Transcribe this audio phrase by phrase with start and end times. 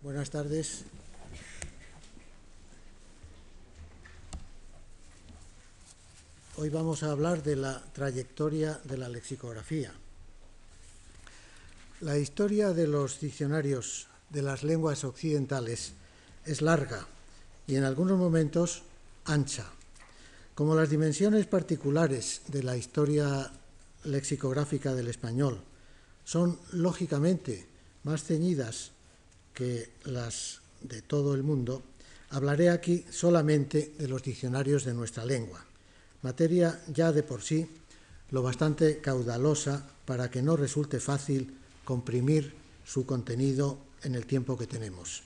[0.00, 0.84] Buenas tardes.
[6.56, 9.92] Hoy vamos a hablar de la trayectoria de la lexicografía.
[12.00, 15.94] La historia de los diccionarios de las lenguas occidentales
[16.46, 17.04] es larga
[17.66, 18.84] y en algunos momentos
[19.24, 19.66] ancha.
[20.54, 23.52] Como las dimensiones particulares de la historia
[24.04, 25.60] lexicográfica del español
[26.24, 27.66] son lógicamente
[28.04, 28.92] más ceñidas
[29.58, 31.82] que las de todo el mundo,
[32.30, 35.64] hablaré aquí solamente de los diccionarios de nuestra lengua,
[36.22, 37.66] materia ya de por sí
[38.30, 42.54] lo bastante caudalosa para que no resulte fácil comprimir
[42.86, 45.24] su contenido en el tiempo que tenemos.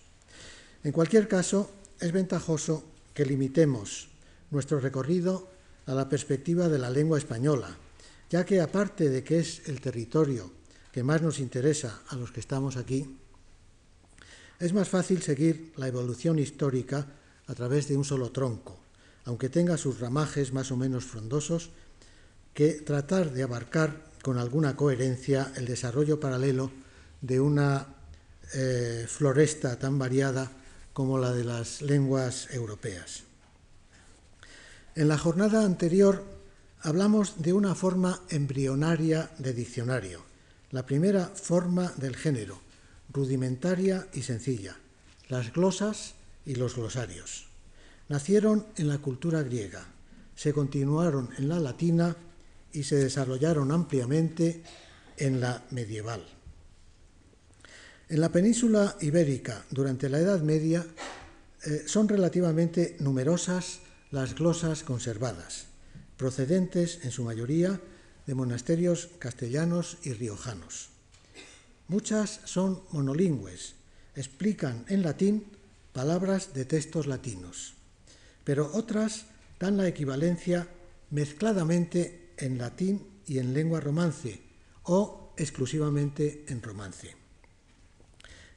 [0.83, 4.09] En cualquier caso, es ventajoso que limitemos
[4.51, 5.47] nuestro recorrido
[5.85, 7.77] a la perspectiva de la lengua española,
[8.31, 10.51] ya que aparte de que es el territorio
[10.91, 13.19] que más nos interesa a los que estamos aquí,
[14.63, 17.05] es más fácil seguir la evolución histórica
[17.49, 18.79] a través de un solo tronco,
[19.25, 21.71] aunque tenga sus ramajes más o menos frondosos,
[22.55, 26.71] que tratar de abarcar con alguna coherencia el desarrollo paralelo
[27.21, 27.89] de una
[28.55, 30.53] eh, floresta tan variada
[30.93, 33.25] como la de las lenguas europeas.
[34.95, 36.23] En la jornada anterior
[36.83, 40.23] hablamos de una forma embrionaria de diccionario,
[40.71, 42.61] la primera forma del género,
[43.13, 44.77] rudimentaria y sencilla,
[45.29, 46.15] las glosas
[46.47, 47.47] y los glosarios.
[48.09, 49.87] Nacieron en la cultura griega,
[50.35, 52.17] se continuaron en la latina
[52.73, 54.63] y se desarrollaron ampliamente
[55.17, 56.25] en la medieval.
[58.09, 60.85] En la península ibérica, durante la Edad Media,
[61.65, 65.67] eh, son relativamente numerosas las glosas conservadas,
[66.17, 67.81] procedentes en su mayoría
[68.27, 70.92] de monasterios castellanos y riojanos.
[71.89, 73.75] Muchas son monolingües,
[74.15, 75.47] explican en latín
[75.93, 77.75] palabras de textos latinos,
[78.45, 79.27] pero otras
[79.61, 80.69] dan la equivalencia
[81.11, 84.43] mezcladamente en latín y en lengua romance
[84.85, 87.15] o exclusivamente en romance.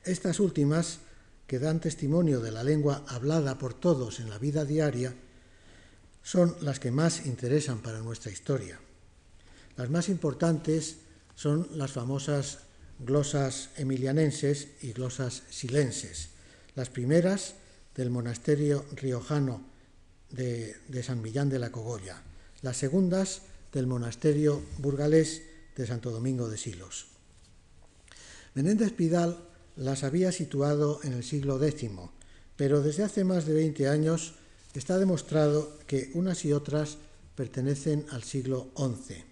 [0.03, 0.99] Estas últimas,
[1.47, 5.13] que dan testimonio de la lengua hablada por todos en la vida diaria,
[6.23, 8.79] son las que más interesan para nuestra historia.
[9.77, 10.97] Las más importantes
[11.35, 12.64] son las famosas
[12.99, 16.29] glosas emilianenses y glosas silenses.
[16.75, 17.55] Las primeras
[17.95, 19.63] del monasterio riojano
[20.31, 22.21] de, San Millán de la Cogolla,
[22.61, 23.41] las segundas
[23.71, 25.43] del monasterio burgalés
[25.75, 27.07] de Santo Domingo de Silos.
[28.53, 29.37] Menéndez Pidal
[29.75, 31.91] las había situado en el siglo X,
[32.55, 34.35] pero desde hace más de 20 años
[34.73, 36.97] está demostrado que unas y otras
[37.35, 39.23] pertenecen al siglo XI.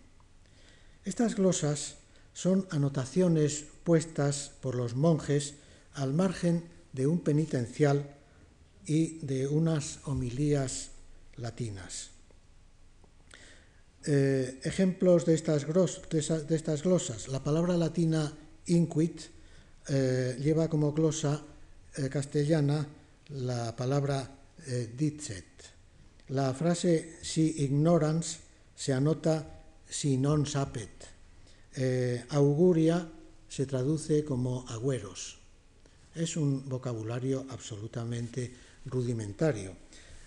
[1.05, 1.95] Estas glosas
[2.33, 5.55] son anotaciones puestas por los monjes
[5.93, 8.15] al margen de un penitencial
[8.85, 10.91] y de unas homilías
[11.37, 12.09] latinas.
[14.05, 15.65] Eh, ejemplos de estas,
[16.83, 17.27] glosas.
[17.29, 18.33] La palabra latina
[18.65, 19.21] inquit
[19.87, 21.41] eh, lleva como glosa
[21.95, 22.85] eh, castellana
[23.29, 24.29] la palabra
[24.95, 25.45] dicet.
[26.29, 28.39] La frase si ignorans
[28.75, 29.43] se anota
[29.87, 31.12] si non sapet
[31.75, 33.09] eh, auguria
[33.49, 35.37] se traduce como agüeros.
[36.15, 38.53] Es un vocabulario absolutamente
[38.85, 39.75] rudimentario.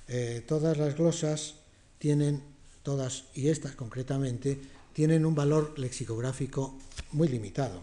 [0.09, 1.55] Eh, todas las glosas
[1.99, 2.43] tienen,
[2.83, 4.59] todas y estas concretamente,
[4.93, 6.79] tienen un valor lexicográfico
[7.13, 7.83] muy limitado.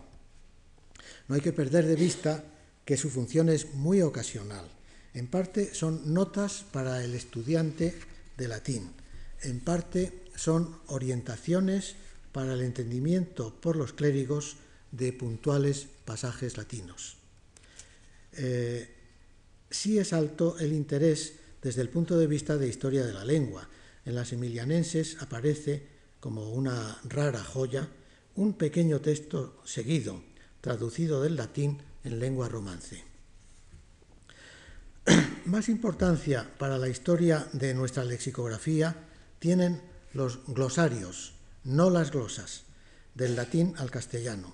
[1.28, 2.44] No hay que perder de vista
[2.86, 4.68] que su función es muy ocasional.
[5.14, 7.94] En parte son notas para el estudiante
[8.38, 8.92] de latín,
[9.42, 11.96] en parte son orientaciones
[12.34, 14.58] para el entendimiento por los clérigos
[14.92, 17.16] de puntuales pasajes latinos.
[18.34, 18.90] Eh,
[19.70, 23.70] sí es alto el interés desde el punto de vista de historia de la lengua.
[24.06, 25.88] En las emilianenses aparece
[26.20, 27.88] como una rara joya
[28.36, 30.24] un pequeño texto seguido,
[30.62, 33.04] traducido del latín en lengua romance.
[35.46, 38.96] Más importancia para la historia de nuestra lexicografía
[39.40, 39.82] tienen
[40.14, 41.34] los glosarios,
[41.64, 42.64] no las glosas,
[43.16, 44.54] del latín al castellano.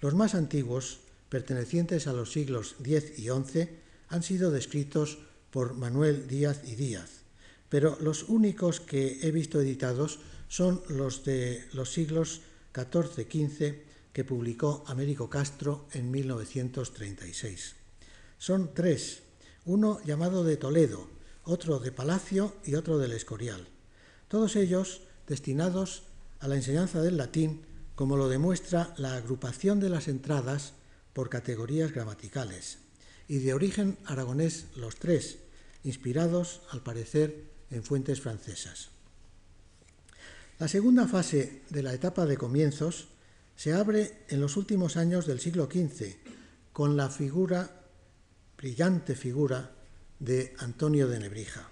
[0.00, 3.68] Los más antiguos, pertenecientes a los siglos X y XI,
[4.08, 5.18] han sido descritos
[5.50, 7.22] por Manuel Díaz y Díaz,
[7.68, 12.42] pero los únicos que he visto editados son los de los siglos
[12.74, 13.74] XIV y XV
[14.12, 17.74] que publicó Américo Castro en 1936.
[18.38, 19.22] Son tres,
[19.64, 21.08] uno llamado de Toledo,
[21.44, 23.68] otro de Palacio y otro del Escorial,
[24.28, 26.04] todos ellos destinados
[26.40, 27.62] a la enseñanza del latín,
[27.94, 30.74] como lo demuestra la agrupación de las entradas
[31.12, 32.78] por categorías gramaticales
[33.28, 35.38] y de origen aragonés los tres,
[35.82, 38.90] inspirados, al parecer, en fuentes francesas.
[40.58, 43.08] La segunda fase de la etapa de comienzos
[43.56, 46.16] se abre en los últimos años del siglo XV
[46.72, 47.70] con la figura,
[48.56, 49.72] brillante figura,
[50.18, 51.68] de Antonio de Nebrija,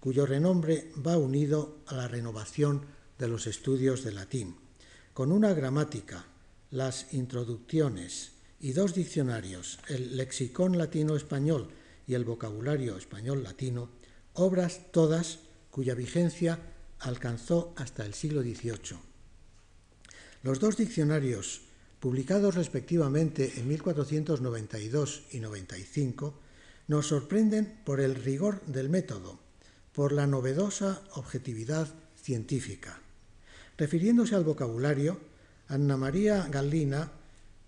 [0.00, 2.82] cuyo renombre va unido a la renovación
[3.18, 4.56] de los estudios de latín,
[5.12, 6.26] con una gramática,
[6.70, 11.68] las introducciones y dos diccionarios, el lexicón latino-español
[12.06, 13.90] y el vocabulario español-latino,
[14.34, 16.58] obras todas cuya vigencia
[17.00, 18.98] alcanzó hasta el siglo XVIII.
[20.42, 21.62] Los dos diccionarios,
[22.00, 26.34] publicados respectivamente en 1492 y 95,
[26.86, 29.38] nos sorprenden por el rigor del método,
[29.92, 31.88] por la novedosa objetividad
[32.22, 33.00] científica.
[33.78, 35.20] Refiriéndose al vocabulario,
[35.68, 37.12] Anna María Gallina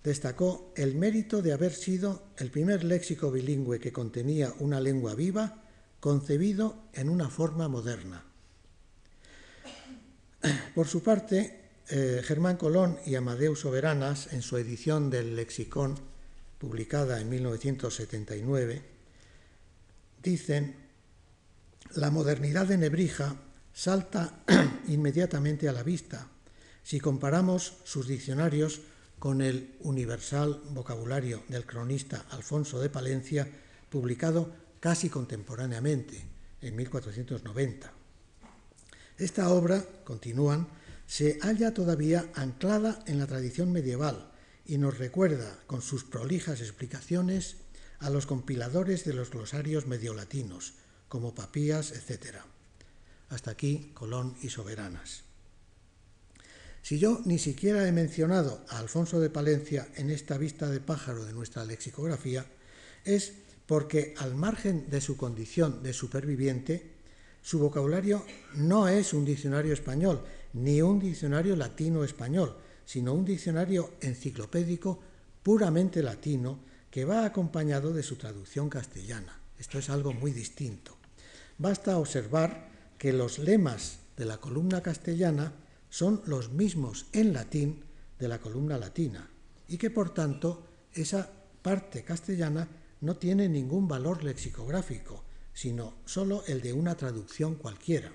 [0.02, 5.62] destacó el mérito de haber sido el primer léxico bilingüe que contenía una lengua viva
[6.00, 8.24] concebido en una forma moderna.
[10.74, 15.96] Por su parte, eh, Germán Colón y Amadeus Soberanas, en su edición del Lexicón,
[16.58, 18.82] publicada en 1979,
[20.22, 20.74] dicen,
[21.94, 23.36] la modernidad de Nebrija
[23.80, 24.44] salta
[24.88, 26.28] inmediatamente a la vista
[26.82, 28.82] si comparamos sus diccionarios
[29.18, 33.48] con el universal vocabulario del cronista Alfonso de Palencia,
[33.88, 36.22] publicado casi contemporáneamente,
[36.60, 37.90] en 1490.
[39.16, 40.68] Esta obra, continúan,
[41.06, 44.30] se halla todavía anclada en la tradición medieval
[44.66, 47.56] y nos recuerda, con sus prolijas explicaciones,
[47.98, 50.74] a los compiladores de los glosarios mediolatinos,
[51.08, 52.44] como Papías, etc.
[53.30, 55.24] Hasta aquí Colón y Soberanas.
[56.82, 61.24] Si yo ni siquiera he mencionado a Alfonso de Palencia en esta vista de pájaro
[61.24, 62.46] de nuestra lexicografía,
[63.04, 63.32] es
[63.66, 66.90] porque al margen de su condición de superviviente,
[67.42, 68.24] su vocabulario
[68.54, 70.24] no es un diccionario español,
[70.54, 75.00] ni un diccionario latino-español, sino un diccionario enciclopédico
[75.42, 76.58] puramente latino
[76.90, 79.38] que va acompañado de su traducción castellana.
[79.58, 80.96] Esto es algo muy distinto.
[81.58, 82.69] Basta observar
[83.00, 85.54] que los lemas de la columna castellana
[85.88, 87.82] son los mismos en latín
[88.18, 89.30] de la columna latina
[89.68, 91.32] y que por tanto esa
[91.62, 92.68] parte castellana
[93.00, 95.24] no tiene ningún valor lexicográfico,
[95.54, 98.12] sino sólo el de una traducción cualquiera.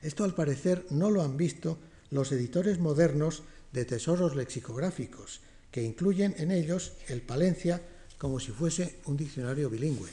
[0.00, 1.78] Esto al parecer no lo han visto
[2.08, 7.82] los editores modernos de tesoros lexicográficos, que incluyen en ellos el Palencia
[8.16, 10.08] como si fuese un diccionario bilingüe.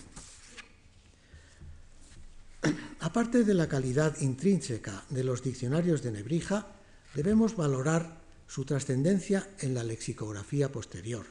[3.00, 6.68] Aparte de la calidad intrínseca de los diccionarios de Nebrija,
[7.16, 11.26] debemos valorar su trascendencia en la lexicografía posterior.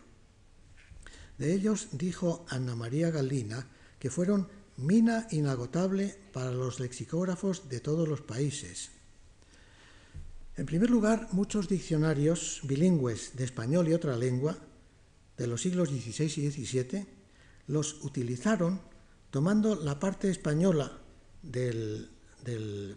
[1.36, 3.66] De ellos dijo Anna María Gallina
[3.98, 8.90] que fueron mina inagotable para los lexicógrafos de todos los países.
[10.56, 14.56] En primer lugar, muchos diccionarios bilingües de español y otra lengua
[15.36, 17.06] de los siglos XVI y XVII
[17.66, 18.80] los utilizaron
[19.30, 20.98] tomando la parte española
[21.50, 22.10] del,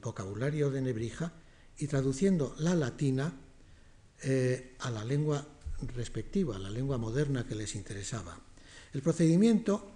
[0.01, 1.33] vocabulario de Nebrija
[1.77, 3.33] y traduciendo la latina
[4.23, 5.45] eh, a la lengua
[5.95, 8.39] respectiva, a la lengua moderna que les interesaba.
[8.93, 9.89] El procedimiento,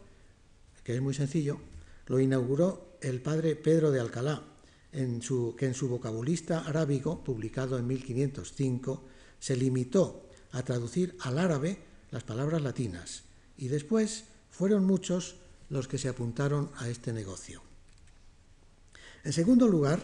[0.84, 1.60] que es muy sencillo,
[2.08, 4.44] lo inauguró el padre Pedro de Alcalá,
[4.91, 9.03] en su, que en su vocabulista arábigo, publicado en 1505,
[9.39, 11.77] se limitó a traducir al árabe
[12.12, 13.24] las palabras latinas
[13.58, 15.36] y después fueron muchos
[15.70, 17.64] los que se apuntaron a este negocio.
[19.25, 20.00] En segundo lugar,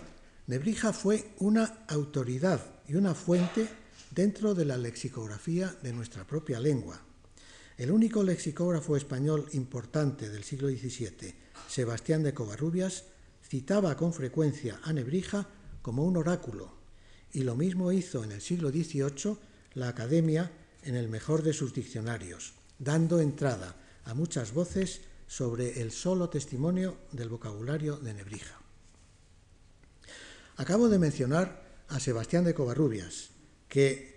[0.48, 3.70] Nebrija fue una autoridad y una fuente
[4.10, 7.00] dentro de la lexicografía de nuestra propia lengua.
[7.78, 11.36] El único lexicógrafo español importante del siglo XVII
[11.68, 13.04] Sebastián de Covarrubias
[13.48, 15.48] citaba con frecuencia a Nebrija
[15.84, 16.74] como un oráculo,
[17.32, 19.38] y lo mismo hizo en el siglo XVIII
[19.76, 20.52] la Academia
[20.82, 26.98] en el mejor de sus diccionarios, dando entrada a muchas voces sobre el solo testimonio
[27.12, 28.61] del vocabulario de Nebrija.
[30.62, 33.32] Acabo de mencionar a Sebastián de Covarrubias,
[33.68, 34.14] que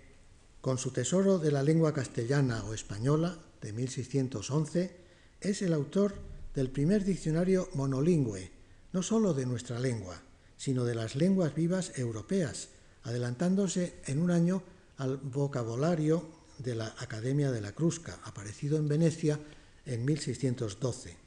[0.61, 4.95] con su tesoro de la lengua castellana o española de 1611
[5.41, 6.13] es el autor
[6.53, 8.51] del primer diccionario monolingüe,
[8.93, 10.21] no sólo de nuestra lengua,
[10.55, 12.69] sino de las lenguas vivas europeas,
[13.01, 14.61] adelantándose en un año
[14.97, 19.39] al vocabulario de la Academia de la Crusca, aparecido en Venecia
[19.87, 21.17] en 1612.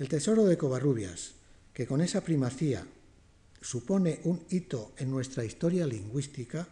[0.00, 1.34] El tesoro de Covarrubias,
[1.72, 2.84] que con esa primacía
[3.62, 6.68] supone un hito en nuestra historia lingüística,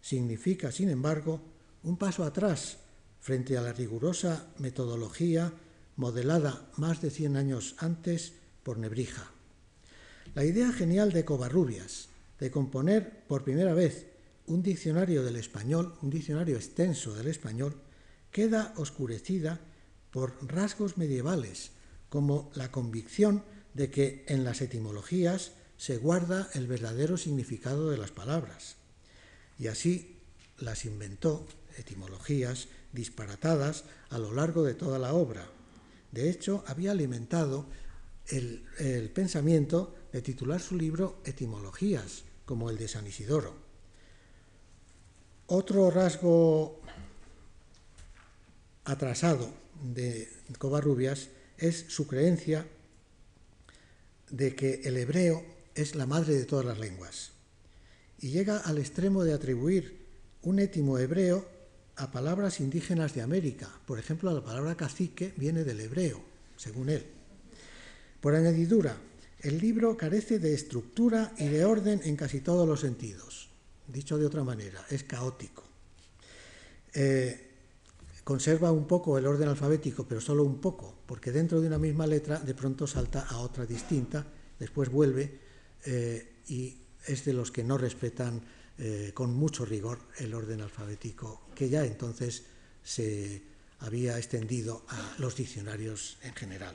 [0.00, 1.40] significa, sin embargo,
[1.84, 2.78] un paso atrás
[3.20, 5.52] frente a la rigurosa metodología
[5.96, 8.32] modelada más de 100 años antes
[8.62, 9.30] por Nebrija.
[10.34, 14.06] La idea genial de Covarrubias de componer por primera vez
[14.46, 17.76] un diccionario del español, un diccionario extenso del español,
[18.32, 19.60] queda oscurecida
[20.10, 21.72] por rasgos medievales,
[22.08, 23.44] como la convicción
[23.74, 28.76] de que en las etimologías se guarda el verdadero significado de las palabras.
[29.58, 30.18] Y así
[30.58, 31.46] las inventó,
[31.78, 35.48] etimologías disparatadas, a lo largo de toda la obra.
[36.12, 37.64] De hecho, había alimentado
[38.26, 43.54] el, pensamiento de titular su libro Etimologías, como el de San Isidoro.
[45.46, 46.78] Otro rasgo
[48.84, 49.50] atrasado
[49.82, 52.66] de Covarrubias es su creencia
[54.28, 57.32] de que el hebreo es la madre de todas las lenguas
[58.20, 60.06] y llega al extremo de atribuir
[60.42, 61.46] un étimo hebreo
[61.96, 63.68] a palabras indígenas de América.
[63.86, 66.20] Por ejemplo, la palabra cacique viene del hebreo,
[66.56, 67.04] según él.
[68.20, 68.96] Por añadidura,
[69.40, 73.48] el libro carece de estructura y de orden en casi todos los sentidos.
[73.88, 75.64] Dicho de otra manera, es caótico.
[76.92, 77.48] Eh,
[78.24, 82.06] conserva un poco el orden alfabético, pero solo un poco, porque dentro de una misma
[82.06, 84.26] letra de pronto salta a otra distinta,
[84.58, 85.49] después vuelve
[85.84, 88.42] eh, y es de los que no respetan
[88.78, 92.44] eh, con mucho rigor el orden alfabético, que ya entonces
[92.82, 93.42] se
[93.80, 96.74] había extendido a los diccionarios en general.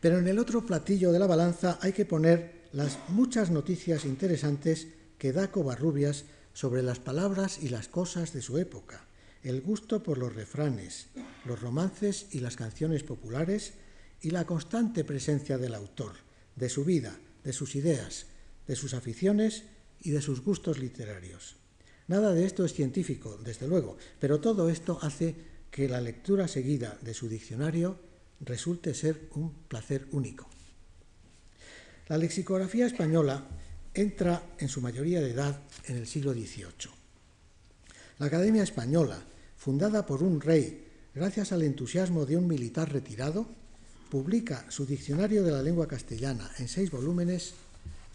[0.00, 4.88] Pero en el otro platillo de la balanza hay que poner las muchas noticias interesantes
[5.18, 9.06] que da Covarrubias sobre las palabras y las cosas de su época,
[9.42, 11.08] el gusto por los refranes,
[11.44, 13.74] los romances y las canciones populares
[14.20, 16.12] y la constante presencia del autor,
[16.56, 18.26] de su vida, de sus ideas,
[18.66, 19.64] de sus aficiones
[20.00, 21.56] y de sus gustos literarios.
[22.06, 25.34] Nada de esto es científico, desde luego, pero todo esto hace
[25.70, 27.98] que la lectura seguida de su diccionario
[28.40, 30.48] resulte ser un placer único.
[32.08, 33.46] La lexicografía española
[33.92, 36.90] entra en su mayoría de edad en el siglo XVIII.
[38.18, 39.22] La Academia Española,
[39.56, 43.48] fundada por un rey gracias al entusiasmo de un militar retirado,
[44.08, 47.54] publica su Diccionario de la Lengua Castellana en seis volúmenes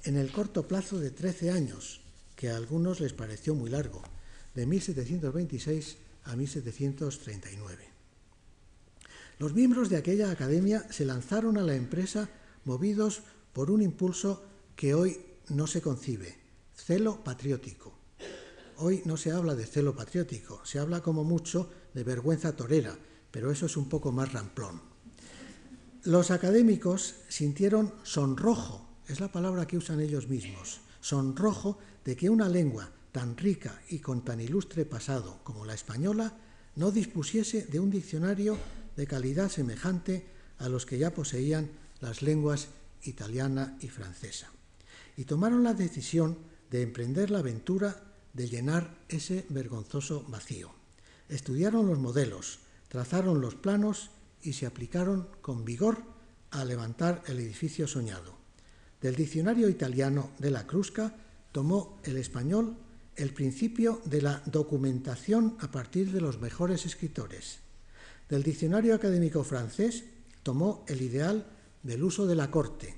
[0.04, 2.02] en el corto plazo de 13 años,
[2.36, 4.02] que a algunos les pareció muy largo,
[4.56, 7.90] de 1726 a 1739.
[9.40, 12.30] Los miembros de aquella academia se lanzaron a la empresa
[12.66, 14.44] movidos por un impulso
[14.76, 15.20] que hoy
[15.50, 16.38] no se concibe,
[16.76, 17.94] celo patriótico.
[18.78, 22.98] Hoy no se habla de celo patriótico, se habla como mucho de vergüenza torera,
[23.32, 24.93] pero eso es un poco más ramplón.
[26.06, 32.50] Los académicos sintieron sonrojo, es la palabra que usan ellos mismos, sonrojo de que una
[32.50, 36.36] lengua tan rica y con tan ilustre pasado como la española
[36.76, 38.58] no dispusiese de un diccionario
[38.98, 40.26] de calidad semejante
[40.58, 42.68] a los que ya poseían las lenguas
[43.04, 44.52] italiana y francesa.
[45.16, 46.38] Y tomaron la decisión
[46.70, 50.70] de emprender la aventura de llenar ese vergonzoso vacío.
[51.30, 54.10] Estudiaron los modelos, trazaron los planos
[54.44, 56.04] y se aplicaron con vigor
[56.52, 58.38] a levantar el edificio soñado.
[59.02, 61.16] Del diccionario italiano de la Crusca
[61.52, 62.78] tomó el español
[63.16, 67.64] el principio de la documentación a partir de los mejores escritores
[68.34, 70.06] del diccionario académico francés
[70.42, 71.46] tomó el ideal
[71.84, 72.96] del uso de la corte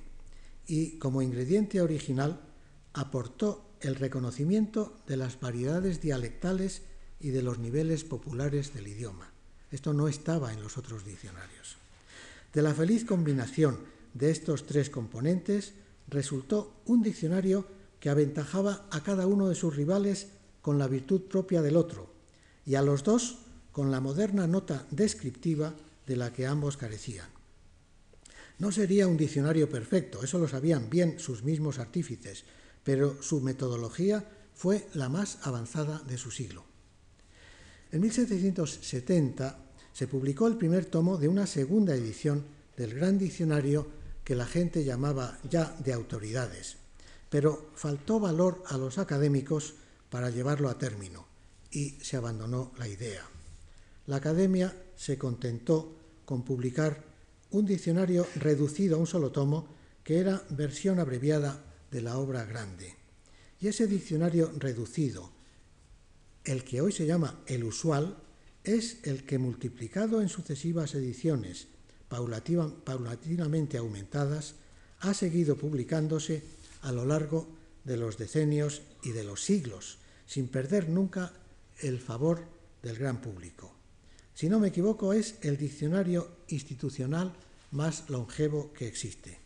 [0.65, 2.39] y, como ingrediente original,
[2.93, 6.83] aportó el reconocimiento de las variedades dialectales
[7.19, 9.34] y de los niveles populares del idioma.
[9.75, 11.75] Esto no estaba en los otros diccionarios.
[12.53, 13.77] De la feliz combinación
[14.13, 15.73] de estos tres componentes
[16.07, 17.67] resultó un diccionario
[17.99, 20.27] que aventajaba a cada uno de sus rivales
[20.61, 22.07] con la virtud propia del otro
[22.65, 23.39] y a los dos
[23.73, 25.75] con la moderna nota descriptiva
[26.07, 27.27] de la que ambos carecían.
[28.59, 32.45] No sería un diccionario perfecto, eso lo sabían bien sus mismos artífices,
[32.85, 36.63] pero su metodología fue la más avanzada de su siglo.
[37.91, 39.64] En 1770
[39.95, 42.43] se publicó el primer tomo de una segunda edición
[42.77, 43.87] del gran diccionario
[44.23, 46.75] que la gente llamaba ya de autoridades,
[47.31, 49.73] pero faltó valor a los académicos
[50.11, 51.25] para llevarlo a término
[51.71, 53.25] y se abandonó la idea
[54.07, 57.03] la Academia se contentó con publicar
[57.51, 59.67] un diccionario reducido a un solo tomo
[60.03, 62.95] que era versión abreviada de la obra grande.
[63.59, 65.31] Y ese diccionario reducido,
[66.43, 68.17] el que hoy se llama el usual,
[68.65, 71.67] es el que multiplicado en sucesivas ediciones,
[72.09, 74.55] paulatinamente aumentadas,
[74.99, 76.43] ha seguido publicándose
[76.81, 77.47] a lo largo
[77.83, 81.33] de los decenios y de los siglos, sin perder nunca
[81.81, 82.43] el favor
[82.81, 83.73] del gran público.
[84.33, 87.33] Si no me equivoco, es el diccionario institucional
[87.71, 89.39] más longevo que existe.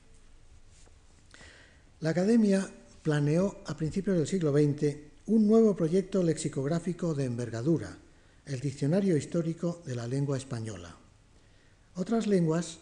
[2.00, 2.70] La Academia
[3.04, 4.96] planeó a principios del siglo XX
[5.28, 7.98] un nuevo proyecto lexicográfico de envergadura,
[8.50, 10.96] el Diccionario Histórico de la Lengua Española.
[11.94, 12.80] Otras lenguas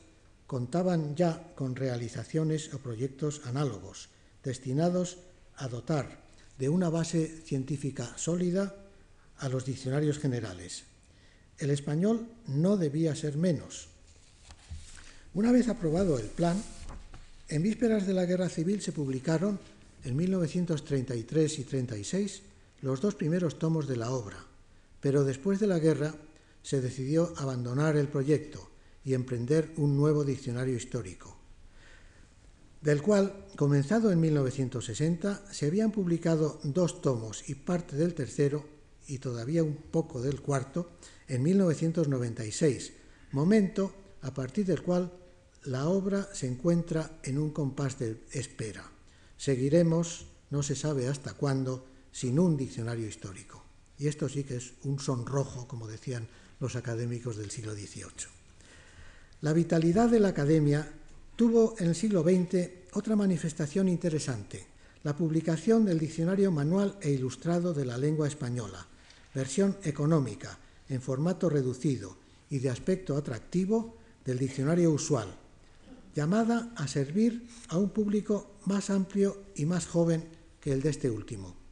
[0.48, 4.08] contaban ya con realizaciones o proyectos análogos,
[4.46, 5.18] destinados
[5.58, 6.24] a dotar
[6.58, 8.76] de una base científica sólida
[9.40, 10.86] a los diccionarios generales.
[11.60, 13.90] El español no debía ser menos.
[15.34, 16.64] Una vez aprobado el plan,
[17.50, 19.60] en vísperas de la Guerra Civil se publicaron,
[20.06, 22.42] en 1933 y 36,
[22.82, 24.47] los dos primeros tomos de la obra,
[25.08, 26.14] pero después de la guerra
[26.62, 28.70] se decidió abandonar el proyecto
[29.06, 31.38] y emprender un nuevo diccionario histórico,
[32.82, 38.66] del cual, comenzado en 1960, se habían publicado dos tomos y parte del tercero,
[39.08, 40.90] y todavía un poco del cuarto,
[41.30, 42.92] en 1996,
[43.32, 45.14] momento a partir del cual
[45.64, 48.92] la obra se encuentra en un compás de espera.
[49.38, 53.67] Seguiremos, no se sabe hasta cuándo, sin un diccionario histórico.
[54.00, 56.28] Y esto sí que es un sonrojo, como decían
[56.60, 58.28] los académicos del siglo XVIII.
[59.42, 60.92] La vitalidad de la academia
[61.36, 64.66] tuvo en el siglo XX otra manifestación interesante,
[65.04, 68.86] la publicación del Diccionario Manual e Ilustrado de la Lengua Española,
[69.34, 70.58] versión económica,
[70.90, 72.18] en formato reducido
[72.50, 75.28] y de aspecto atractivo del diccionario usual,
[76.16, 80.28] llamada a servir a un público más amplio y más joven
[80.60, 81.67] que el de este último.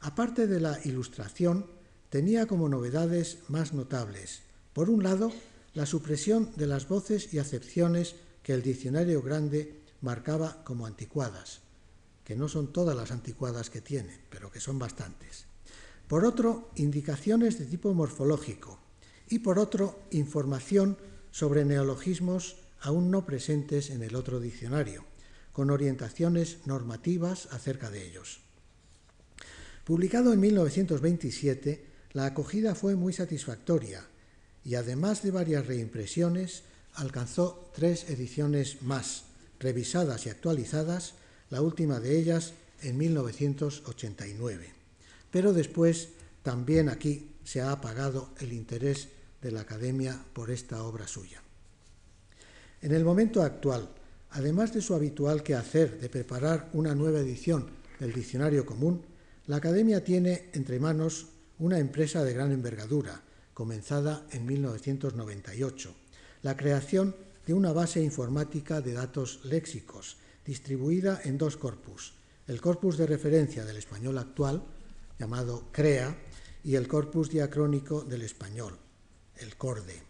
[0.00, 1.66] Aparte de la ilustración,
[2.08, 4.42] tenía como novedades más notables.
[4.72, 5.30] Por un lado,
[5.74, 11.60] la supresión de las voces y acepciones que el diccionario grande marcaba como anticuadas,
[12.24, 15.44] que no son todas las anticuadas que tiene, pero que son bastantes.
[16.08, 18.80] Por otro, indicaciones de tipo morfológico
[19.28, 20.96] y por otro, información
[21.30, 25.04] sobre neologismos aún no presentes en el otro diccionario,
[25.52, 28.40] con orientaciones normativas acerca de ellos.
[29.90, 34.06] Publicado en 1927, la acogida fue muy satisfactoria
[34.64, 36.62] y además de varias reimpresiones,
[36.94, 39.24] alcanzó tres ediciones más,
[39.58, 41.14] revisadas y actualizadas,
[41.50, 44.68] la última de ellas en 1989.
[45.32, 46.10] Pero después
[46.44, 49.08] también aquí se ha apagado el interés
[49.42, 51.42] de la Academia por esta obra suya.
[52.80, 53.88] En el momento actual,
[54.30, 57.66] además de su habitual quehacer de preparar una nueva edición
[57.98, 59.09] del Diccionario Común,
[59.50, 61.26] la Academia tiene entre manos
[61.58, 63.20] una empresa de gran envergadura,
[63.52, 65.92] comenzada en 1998,
[66.42, 72.14] la creación de una base informática de datos léxicos, distribuida en dos corpus,
[72.46, 74.62] el corpus de referencia del español actual,
[75.18, 76.16] llamado CREA,
[76.62, 78.78] y el corpus diacrónico del español,
[79.34, 80.00] el CORDE,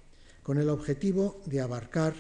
[0.43, 2.13] con el objetivo de abarcar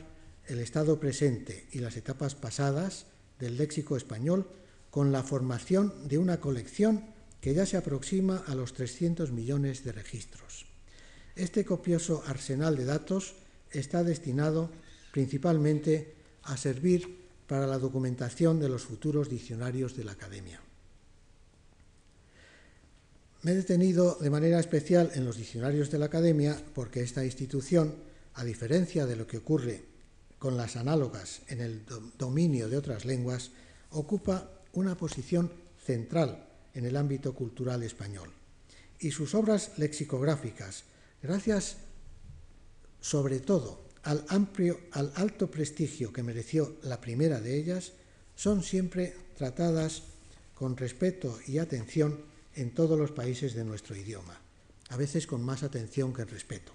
[0.46, 3.04] el estado presente y las etapas pasadas
[3.38, 4.48] del léxico español
[4.90, 7.04] con la formación de una colección
[7.40, 10.66] que ya se aproxima a los 300 millones de registros.
[11.36, 13.34] Este copioso arsenal de datos
[13.70, 14.70] está destinado
[15.12, 20.60] principalmente a servir para la documentación de los futuros diccionarios de la Academia.
[23.42, 27.94] Me he detenido de manera especial en los diccionarios de la Academia porque esta institución,
[28.34, 29.82] a diferencia de lo que ocurre
[30.38, 31.82] con las análogas en el
[32.18, 33.50] dominio de otras lenguas,
[33.90, 35.52] ocupa una posición
[35.84, 38.30] central en el ámbito cultural español.
[38.98, 40.84] Y sus obras lexicográficas,
[41.22, 41.76] gracias
[43.00, 47.92] sobre todo al amplio, al alto prestigio que mereció la primera de ellas,
[48.34, 50.02] son siempre tratadas
[50.54, 52.20] con respeto y atención
[52.54, 54.40] en todos los países de nuestro idioma,
[54.88, 56.72] a veces con más atención que respeto.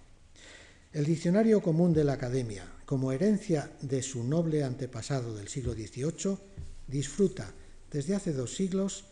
[0.94, 6.38] El Diccionario Común de la Academia, como herencia de su noble antepasado del siglo XVIII,
[6.88, 7.52] disfruta
[7.92, 9.06] desde hace dos siglos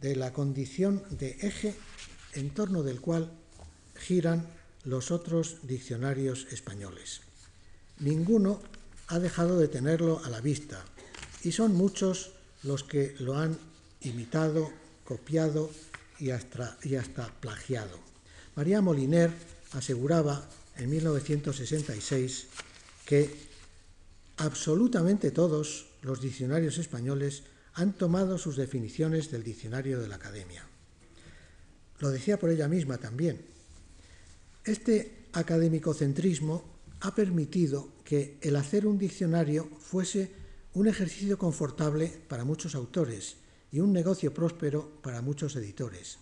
[0.00, 1.74] de la condición de eje
[2.34, 3.32] en torno del cual
[3.96, 4.46] giran
[4.84, 7.20] los otros diccionarios españoles.
[7.98, 8.60] Ninguno
[9.08, 10.84] ha dejado de tenerlo a la vista
[11.42, 13.58] y son muchos los que lo han
[14.02, 14.70] imitado,
[15.04, 15.70] copiado
[16.18, 17.98] y hasta, y hasta plagiado.
[18.54, 19.32] María Moliner
[19.72, 22.46] aseguraba en 1966
[23.04, 23.48] que
[24.36, 27.42] absolutamente todos los diccionarios españoles
[27.78, 30.66] han tomado sus definiciones del diccionario de la Academia.
[32.00, 33.40] Lo decía por ella misma también.
[34.64, 36.64] Este académico-centrismo
[37.00, 40.32] ha permitido que el hacer un diccionario fuese
[40.74, 43.36] un ejercicio confortable para muchos autores
[43.70, 46.18] y un negocio próspero para muchos editores.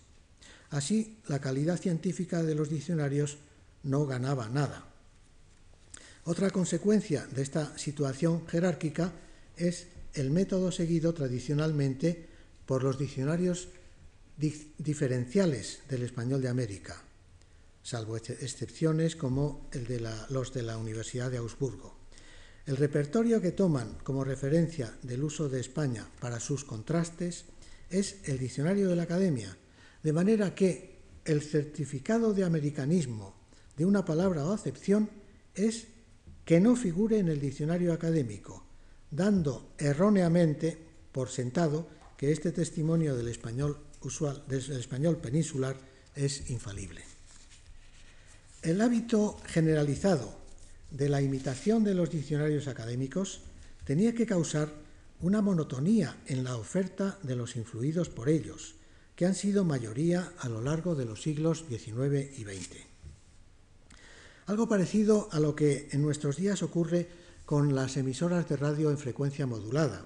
[0.69, 3.39] Así, la calidad científica de los diccionarios
[3.81, 4.85] no ganaba nada.
[6.23, 9.11] Otra consecuencia de esta situación jerárquica
[9.55, 12.25] es el método seguido tradicionalmente
[12.65, 13.69] por los diccionarios
[14.77, 17.01] diferenciales del español de América,
[17.83, 19.69] salvo excepciones como
[20.29, 21.95] los de la Universidad de Augsburgo.
[22.65, 27.45] El repertorio que toman como referencia del uso de España para sus contrastes
[27.89, 29.55] es el diccionario de la Academia,
[30.03, 33.35] de manera que el certificado de americanismo
[33.77, 35.09] de una palabra o acepción
[35.55, 35.87] es
[36.43, 38.66] que no figure en el diccionario académico,
[39.11, 40.77] dando erróneamente
[41.11, 45.77] por sentado que este testimonio del español usual, del español peninsular
[46.15, 47.01] es infalible.
[48.61, 50.35] El hábito generalizado
[50.91, 53.41] de la imitación de los diccionarios académicos
[53.85, 54.73] tenía que causar
[55.21, 58.75] una monotonía en la oferta de los influidos por ellos,
[59.15, 62.77] que han sido mayoría a lo largo de los siglos XIX y XX.
[64.45, 67.09] Algo parecido a lo que en nuestros días ocurre
[67.47, 70.05] con las emisoras de radio en frecuencia modulada,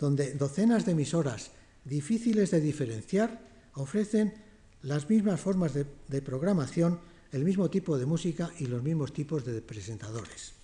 [0.00, 1.52] donde docenas de emisoras
[1.84, 3.40] difíciles de diferenciar
[3.74, 4.34] ofrecen
[4.82, 6.98] las mismas formas de, programación,
[7.30, 10.54] el mismo tipo de música y los mismos tipos de presentadores.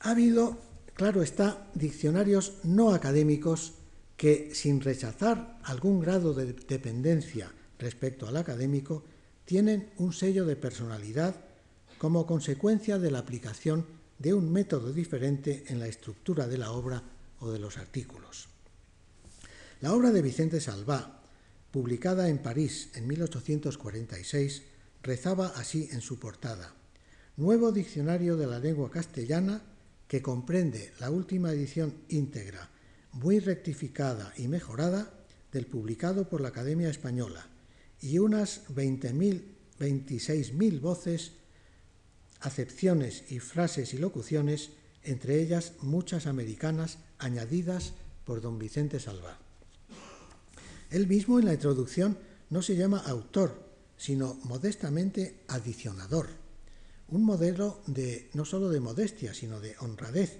[0.00, 0.58] Ha habido,
[0.92, 3.72] claro está, diccionarios no académicos
[4.18, 9.02] que, sin rechazar algún grado de dependencia respecto al académico,
[9.46, 11.36] tienen un sello de personalidad
[11.96, 17.02] como consecuencia de la aplicación de un método diferente en la estructura de la obra
[17.40, 18.48] o de los artículos.
[19.80, 21.20] La obra de Vicente Salvá,
[21.72, 24.62] publicada en París en 1846,
[25.02, 26.72] rezaba así en su portada.
[27.36, 29.60] Nuevo diccionario de la lengua castellana
[30.06, 32.70] que comprende la última edición íntegra
[33.10, 35.12] muy rectificada y mejorada
[35.50, 37.48] del publicado por la Academia Española
[38.00, 39.42] y unas 20.000,
[39.80, 41.32] 26.000 voces,
[42.42, 44.70] acepciones y frases y locuciones,
[45.02, 49.38] entre ellas muchas americanas añadidas por don Vicente Salva.
[50.90, 52.18] Él mismo en la introducción
[52.50, 56.28] no se llama autor, sino modestamente adicionador.
[57.08, 60.38] Un modelo de no solo de modestia, sino de honradez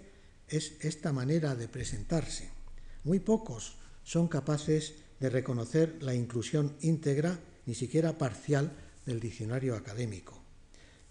[0.48, 2.50] es esta manera de presentarse.
[3.04, 8.72] Muy pocos son capaces de reconocer la inclusión íntegra, ni siquiera parcial,
[9.06, 10.41] del diccionario académico.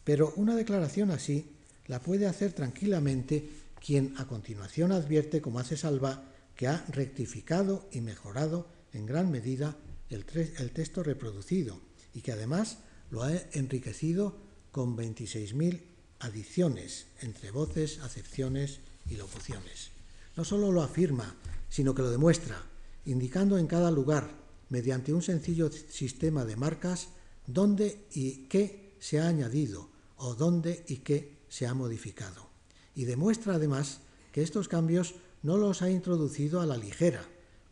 [0.03, 1.51] Pero una declaración así
[1.87, 3.49] la puede hacer tranquilamente
[3.83, 6.23] quien a continuación advierte, como hace Salva,
[6.55, 9.77] que ha rectificado y mejorado en gran medida
[10.09, 11.79] el, texto reproducido
[12.13, 14.37] y que además lo ha enriquecido
[14.71, 15.81] con 26.000
[16.19, 19.91] adiciones entre voces, acepciones y locuciones.
[20.35, 21.35] No solo lo afirma,
[21.69, 22.61] sino que lo demuestra,
[23.05, 24.29] indicando en cada lugar,
[24.69, 27.09] mediante un sencillo sistema de marcas,
[27.47, 29.90] dónde y qué se ha añadido
[30.21, 32.47] o dónde y qué se ha modificado.
[32.95, 37.25] Y demuestra además que estos cambios no los ha introducido a la ligera,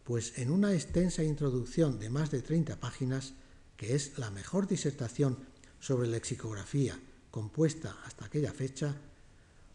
[0.03, 3.33] pues en una extensa introducción de más de 30 páginas,
[3.77, 5.37] que es la mejor disertación
[5.79, 6.99] sobre lexicografía
[7.31, 8.95] compuesta hasta aquella fecha,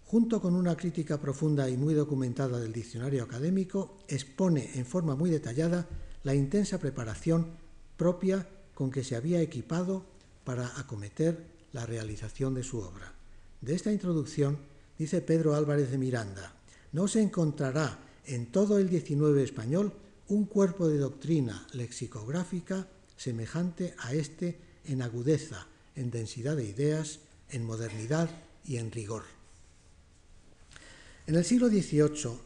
[0.05, 5.31] junto con una crítica profunda y muy documentada del diccionario académico, expone en forma muy
[5.31, 5.89] detallada
[6.25, 7.47] la intensa preparación
[7.97, 10.05] propia con que se había equipado
[10.45, 13.13] para acometer la realización de su obra.
[13.61, 14.57] De esta introducción
[14.99, 16.55] dice Pedro Álvarez de Miranda,
[16.93, 19.93] no se encontrará en todo el XIX español
[20.29, 27.19] un cuerpo de doctrina lexicográfica semejante a este en agudeza, en densidad de ideas,
[27.51, 28.31] en modernidad
[28.65, 29.25] y en rigor.
[31.27, 32.39] En el siglo XVIII,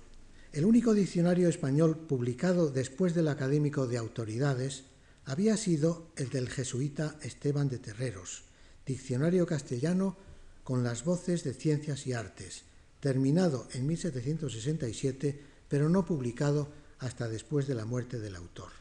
[0.53, 4.85] el único diccionario español publicado después del académico de autoridades
[5.25, 8.48] había sido el del jesuita Esteban de Terreros,
[8.89, 10.17] diccionario castellano
[10.65, 12.65] con las voces de ciencias y artes,
[13.01, 18.73] terminado en 1767, pero no publicado hasta después de la muerte del autor.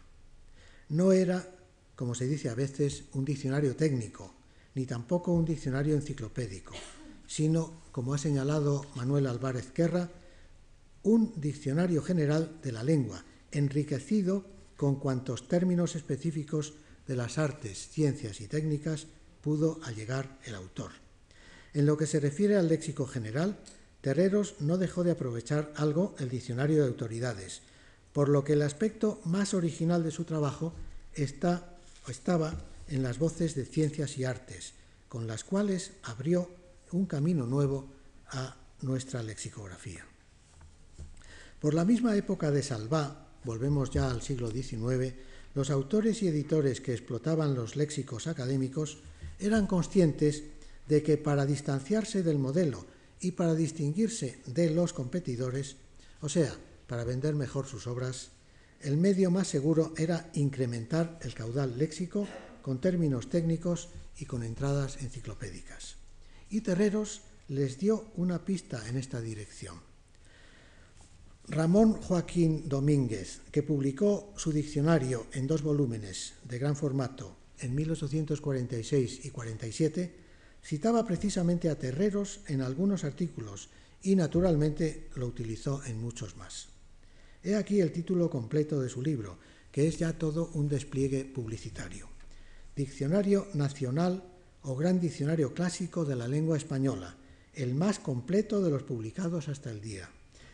[0.89, 1.45] No era,
[1.97, 4.33] como se dice a veces, un diccionario técnico,
[4.75, 6.73] ni tampoco un diccionario enciclopédico,
[7.27, 10.09] sino, como ha señalado Manuel Álvarez Querra,
[11.03, 14.45] un diccionario general de la lengua, enriquecido
[14.77, 16.75] con cuantos términos específicos
[17.07, 19.07] de las artes, ciencias y técnicas
[19.41, 20.91] pudo allegar el autor.
[21.73, 23.57] En lo que se refiere al léxico general,
[24.01, 27.61] Terreros no dejó de aprovechar algo el diccionario de autoridades,
[28.13, 30.73] por lo que el aspecto más original de su trabajo
[31.13, 32.55] está, estaba
[32.87, 34.73] en las voces de ciencias y artes,
[35.09, 36.49] con las cuales abrió
[36.91, 37.89] un camino nuevo
[38.29, 40.05] a nuestra lexicografía.
[41.59, 45.13] Por la misma época de Salvá, volvemos ya al siglo XIX,
[45.55, 48.99] los autores y editores que explotaban los léxicos académicos
[49.39, 50.43] eran conscientes
[50.87, 52.85] de que para distanciarse del modelo
[53.19, 55.77] y para distinguirse de los competidores,
[56.21, 56.55] o sea,
[56.87, 58.31] para vender mejor sus obras,
[58.81, 62.27] el medio más seguro era incrementar el caudal léxico
[62.61, 65.95] con términos técnicos y con entradas enciclopédicas.
[66.49, 69.81] Y Terreros les dio una pista en esta dirección.
[71.47, 79.25] Ramón Joaquín Domínguez, que publicó su diccionario en dos volúmenes de gran formato en 1846
[79.25, 80.13] y 47,
[80.63, 83.69] citaba precisamente a Terreros en algunos artículos
[84.03, 86.69] y naturalmente lo utilizó en muchos más.
[87.43, 89.37] He aquí el título completo de su libro,
[89.71, 92.09] que es ya todo un despliegue publicitario.
[92.75, 94.23] Diccionario Nacional
[94.63, 97.15] o Gran Diccionario Clásico de la Lengua Española,
[97.53, 100.09] el más completo de los publicados hasta el día.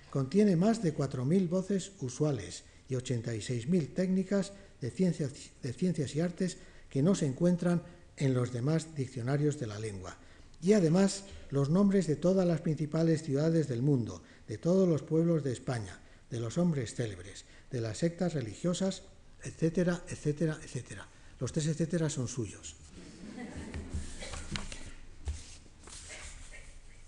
[0.09, 6.57] Contiene más de 4.000 voces usuales y 86.000 técnicas de ciencias, de ciencias y artes
[6.93, 7.81] que no se encuentran
[8.17, 10.15] en los demás diccionarios de la lengua.
[10.61, 15.43] Y además los nombres de todas las principales ciudades del mundo, de todos los pueblos
[15.43, 19.01] de España, de los hombres célebres, de las sectas religiosas,
[19.41, 21.07] etcétera, etcétera, etcétera.
[21.39, 22.75] Los tres etcétera son suyos.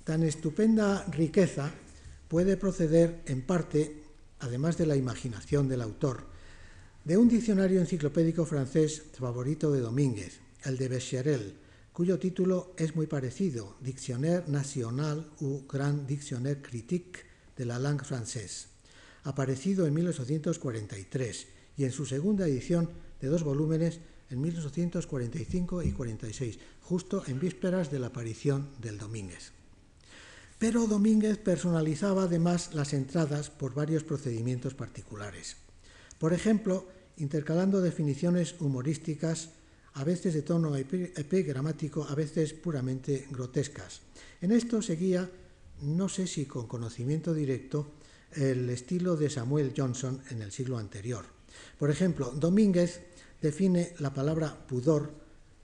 [0.03, 1.69] Tan estupenda riqueza
[2.27, 4.01] puede proceder en parte,
[4.39, 6.33] además de la imaginación del autor,
[7.05, 11.55] de un diccionario enciclopédico francés favorito de Domínguez, el de Becherel,
[11.93, 17.23] cuyo título es muy parecido, Dictionnaire national ou Grand Dictionnaire critique
[17.55, 18.75] de la langue française
[19.25, 22.89] aparecido en 1843 y en su segunda edición
[23.19, 29.51] de dos volúmenes en 1845 y 46, justo en vísperas de la aparición del Domínguez.
[30.57, 35.57] Pero Domínguez personalizaba además las entradas por varios procedimientos particulares.
[36.17, 39.49] Por ejemplo, intercalando definiciones humorísticas,
[39.93, 44.01] a veces de tono epigramático, a veces puramente grotescas.
[44.41, 45.29] En esto seguía,
[45.81, 47.87] no sé si con conocimiento directo,
[48.33, 51.25] el estilo de Samuel Johnson en el siglo anterior.
[51.79, 53.01] Por ejemplo, Domínguez
[53.41, 55.13] define la palabra pudor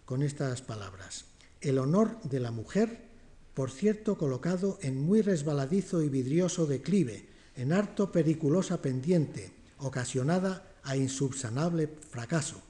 [0.05, 1.25] con estas palabras.
[1.59, 3.09] El honor de la mujer,
[3.53, 10.96] por cierto, colocado en muy resbaladizo y vidrioso declive, en harto periculosa pendiente, ocasionada a
[10.96, 12.62] insubsanable fracaso.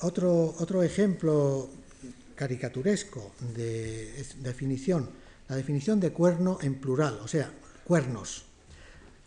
[0.00, 1.68] Otro, otro ejemplo
[2.34, 5.10] caricaturesco de definición,
[5.48, 7.52] la definición de cuerno en plural, o sea,
[7.84, 8.44] cuernos.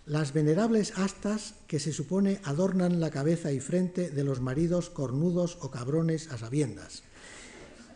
[0.06, 5.58] Las venerables astas que se supone adornan la cabeza y frente de los maridos cornudos
[5.62, 7.04] o cabrones a sabiendas.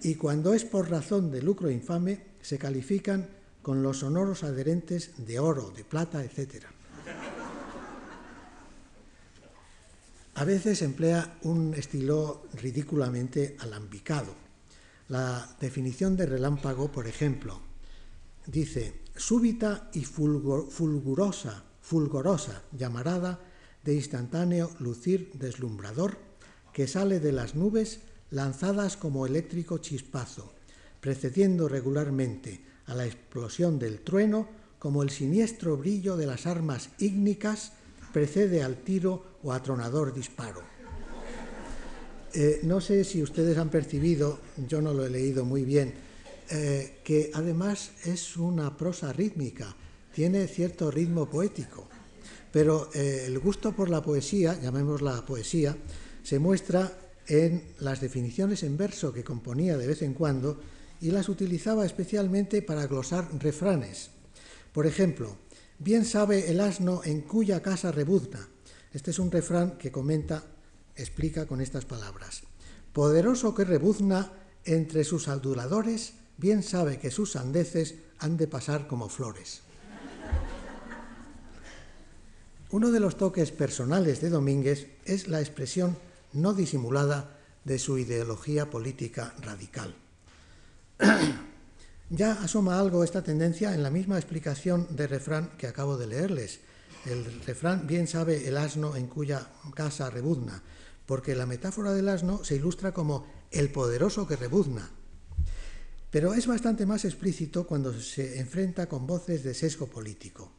[0.02, 3.30] Y cuando es por razón de lucro infame, se califican
[3.62, 6.66] con los sonoros adherentes de oro, de plata, etc.
[10.40, 14.34] A veces emplea un estilo ridículamente alambicado.
[15.10, 17.60] La definición de relámpago, por ejemplo,
[18.48, 23.42] dice, súbita y fulgurosa, fulgorosa llamarada
[23.84, 26.18] de instantáneo lucir deslumbrador
[26.72, 28.00] que sale de las nubes
[28.32, 30.54] lanzadas como eléctrico chispazo,
[31.02, 34.48] precediendo regularmente a la explosión del trueno
[34.80, 37.74] como el siniestro brillo de las armas ígnicas
[38.12, 40.62] precede al tiro o atronador disparo.
[42.34, 45.94] Eh, no sé si ustedes han percibido, yo no lo he leído muy bien,
[46.52, 49.76] eh, que además es una prosa rítmica,
[50.14, 51.88] tiene cierto ritmo poético,
[52.52, 55.76] pero eh, el gusto por la poesía, llamémosla poesía,
[56.24, 56.92] se muestra
[57.28, 60.60] en las definiciones en verso que componía de vez en cuando
[61.02, 64.10] y las utilizaba especialmente para glosar refranes.
[64.74, 65.36] Por ejemplo,
[65.80, 68.48] bien sabe el asno en cuya casa rebuzna.
[68.94, 70.44] Este es un refrán que comenta,
[70.96, 72.44] explica con estas palabras.
[72.94, 74.32] Poderoso que rebuzna
[74.66, 79.62] entre sus aduladores bien sabe que sus sandeces han de pasar como flores.
[82.72, 85.98] Uno de los toques personales de Domínguez es la expresión
[86.34, 89.96] no disimulada de su ideología política radical.
[92.10, 96.60] ya asoma algo esta tendencia en la misma explicación de refrán que acabo de leerles.
[97.06, 100.62] El refrán bien sabe el asno en cuya casa rebuzna,
[101.06, 104.90] porque la metáfora del asno se ilustra como el poderoso que rebuzna,
[106.12, 110.52] pero es bastante más explícito cuando se enfrenta con voces de sesgo político.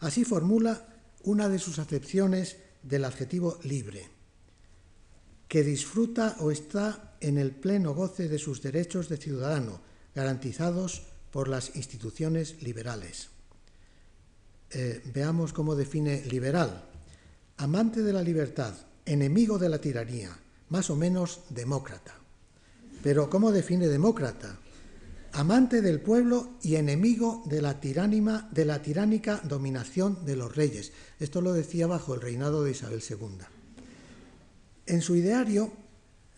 [0.00, 0.88] Así formula
[1.24, 4.08] una de sus acepciones del adjetivo libre,
[5.46, 11.48] que disfruta o está en el pleno goce de sus derechos de ciudadano, garantizados por
[11.48, 13.30] las instituciones liberales.
[14.70, 16.84] Eh, veamos cómo define liberal.
[17.58, 20.36] Amante de la libertad, enemigo de la tiranía,
[20.68, 22.14] más o menos demócrata.
[23.02, 24.58] Pero ¿cómo define demócrata?
[25.32, 30.92] Amante del pueblo y enemigo de la, de la tiránica dominación de los reyes.
[31.18, 33.38] Esto lo decía bajo el reinado de Isabel II.
[34.86, 35.72] En su ideario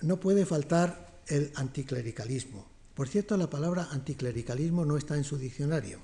[0.03, 2.74] no puede faltar el anticlericalismo.
[2.95, 5.99] Por cierto, la palabra anticlericalismo no está en su diccionario,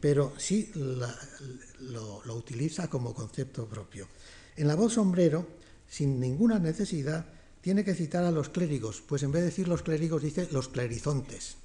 [0.00, 4.08] pero sí lo, utiliza como concepto propio.
[4.56, 5.46] En la voz sombrero,
[5.88, 7.26] sin ninguna necesidad,
[7.60, 10.68] tiene que citar a los clérigos, pues en vez de decir los clérigos dice los
[10.68, 11.56] clerizontes.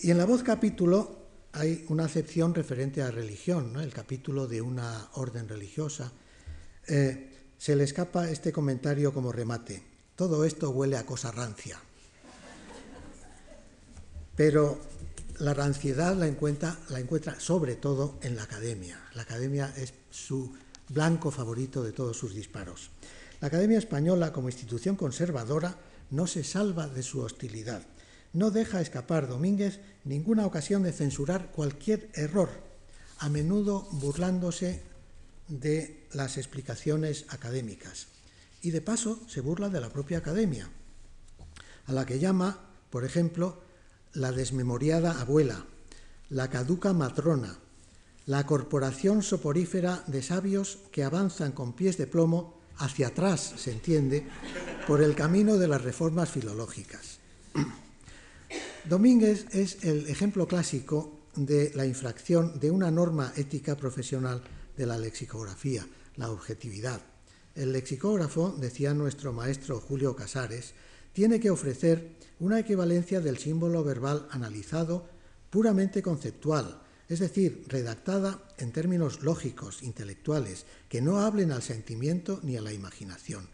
[0.00, 1.16] Y en la voz capítulo
[1.52, 6.12] hay una acepción referente a religión, el capítulo de una orden religiosa.
[6.88, 9.82] Eh, se le escapa este comentario como remate.
[10.14, 11.80] Todo esto huele a cosa rancia.
[14.36, 14.80] Pero
[15.38, 19.00] la ranciedad la encuentra, la encuentra sobre todo en la academia.
[19.14, 20.52] La academia es su
[20.88, 22.90] blanco favorito de todos sus disparos.
[23.40, 25.76] La Academia Española, como institución conservadora,
[26.10, 27.84] no se salva de su hostilidad.
[28.32, 32.50] No deja escapar Domínguez ninguna ocasión de censurar cualquier error,
[33.18, 34.82] a menudo burlándose
[35.48, 38.06] de las explicaciones académicas.
[38.60, 40.70] Y de paso se burla de la propia academia,
[41.86, 43.60] a la que llama, por ejemplo,
[44.14, 45.64] la desmemoriada abuela,
[46.28, 47.58] la caduca matrona,
[48.26, 54.26] la corporación soporífera de sabios que avanzan con pies de plomo hacia atrás, se entiende,
[54.86, 57.18] por el camino de las reformas filológicas.
[58.84, 64.42] Domínguez es el ejemplo clásico de la infracción de una norma ética profesional
[64.76, 67.00] de la lexicografía, la objetividad.
[67.54, 70.74] El lexicógrafo, decía nuestro maestro Julio Casares,
[71.12, 75.06] tiene que ofrecer una equivalencia del símbolo verbal analizado
[75.48, 82.56] puramente conceptual, es decir, redactada en términos lógicos, intelectuales, que no hablen al sentimiento ni
[82.56, 83.46] a la imaginación.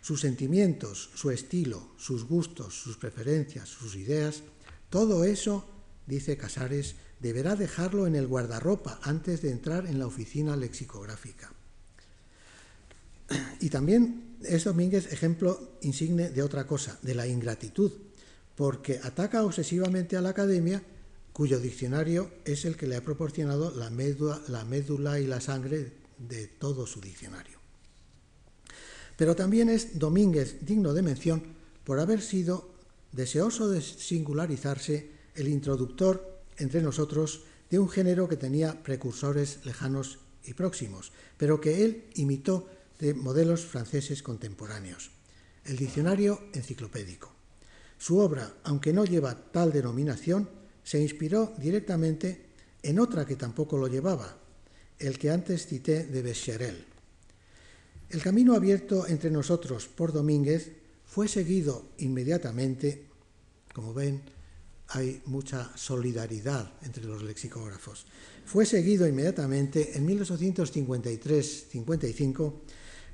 [0.00, 4.42] Sus sentimientos, su estilo, sus gustos, sus preferencias, sus ideas,
[4.88, 5.64] todo eso,
[6.08, 11.52] dice Casares, deberá dejarlo en el guardarropa antes de entrar en la oficina lexicográfica.
[13.60, 17.92] Y también es Domínguez ejemplo insigne de otra cosa, de la ingratitud,
[18.54, 20.82] porque ataca obsesivamente a la academia
[21.32, 26.86] cuyo diccionario es el que le ha proporcionado la médula, y la sangre de todo
[26.86, 27.58] su diccionario.
[29.16, 31.42] Pero también es Domínguez digno de mención
[31.84, 32.70] por haber sido
[33.12, 40.54] deseoso de singularizarse el introductor entre nosotros de un género que tenía precursores lejanos y
[40.54, 42.68] próximos, pero que él imitó
[43.00, 45.10] de modelos franceses contemporáneos,
[45.64, 47.32] el diccionario enciclopédico.
[47.98, 50.48] Su obra, aunque no lleva tal denominación,
[50.84, 52.50] se inspiró directamente
[52.82, 54.38] en otra que tampoco lo llevaba,
[54.98, 56.86] el que antes cité de Becherel.
[58.10, 60.72] El camino abierto entre nosotros por Domínguez
[61.04, 63.06] fue seguido inmediatamente,
[63.72, 64.20] como ven,
[64.88, 68.06] hay mucha solidaridad entre los lexicógrafos,
[68.44, 72.54] fue seguido inmediatamente en 1853-55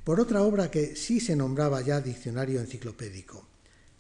[0.07, 3.45] por otra obra que sí se nombraba ya Diccionario Enciclopédico,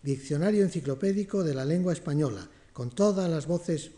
[0.04, 3.90] Diccionario Enciclopédico de la Lengua Española, con todas las voces,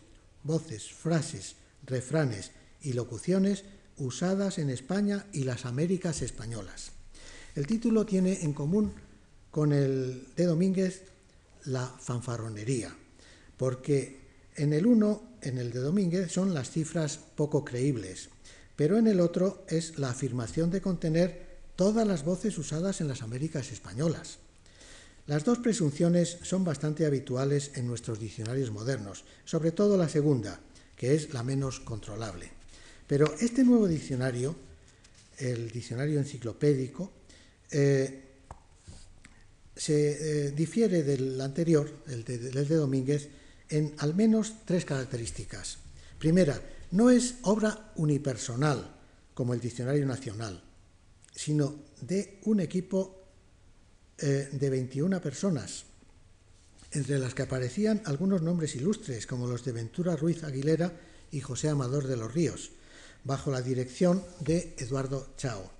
[0.43, 2.49] voces, frases, refranes
[2.81, 3.63] y locuciones
[3.97, 6.93] usadas en España y las Américas españolas.
[7.53, 8.91] El título tiene en común
[9.51, 11.03] con el de Domínguez
[11.65, 12.91] la fanfarronería,
[13.55, 14.17] porque
[14.55, 18.29] en el uno, en el de Domínguez, son las cifras poco creíbles,
[18.75, 21.48] pero en el otro es la afirmación de contener
[21.79, 24.39] todas las voces usadas en las Américas españolas.
[25.27, 30.59] Las dos presunciones son bastante habituales en nuestros diccionarios modernos, sobre todo la segunda,
[30.97, 32.51] que es la menos controlable.
[33.07, 34.57] Pero este nuevo diccionario,
[35.37, 37.13] el diccionario enciclopédico,
[37.71, 38.25] eh,
[39.73, 43.29] se eh, difiere del anterior, el de, el de Domínguez,
[43.69, 45.77] en al menos tres características.
[46.19, 46.61] Primera,
[46.91, 48.97] no es obra unipersonal,
[49.33, 50.61] como el Diccionario Nacional,
[51.39, 53.23] sino de un equipo
[54.17, 55.85] eh, de 21 personas,
[56.91, 60.91] entre las que aparecían algunos nombres ilustres, como los de Ventura Ruiz Aguilera
[61.31, 62.71] y José Amador de los Ríos,
[63.23, 65.71] bajo la dirección de Eduardo Chao.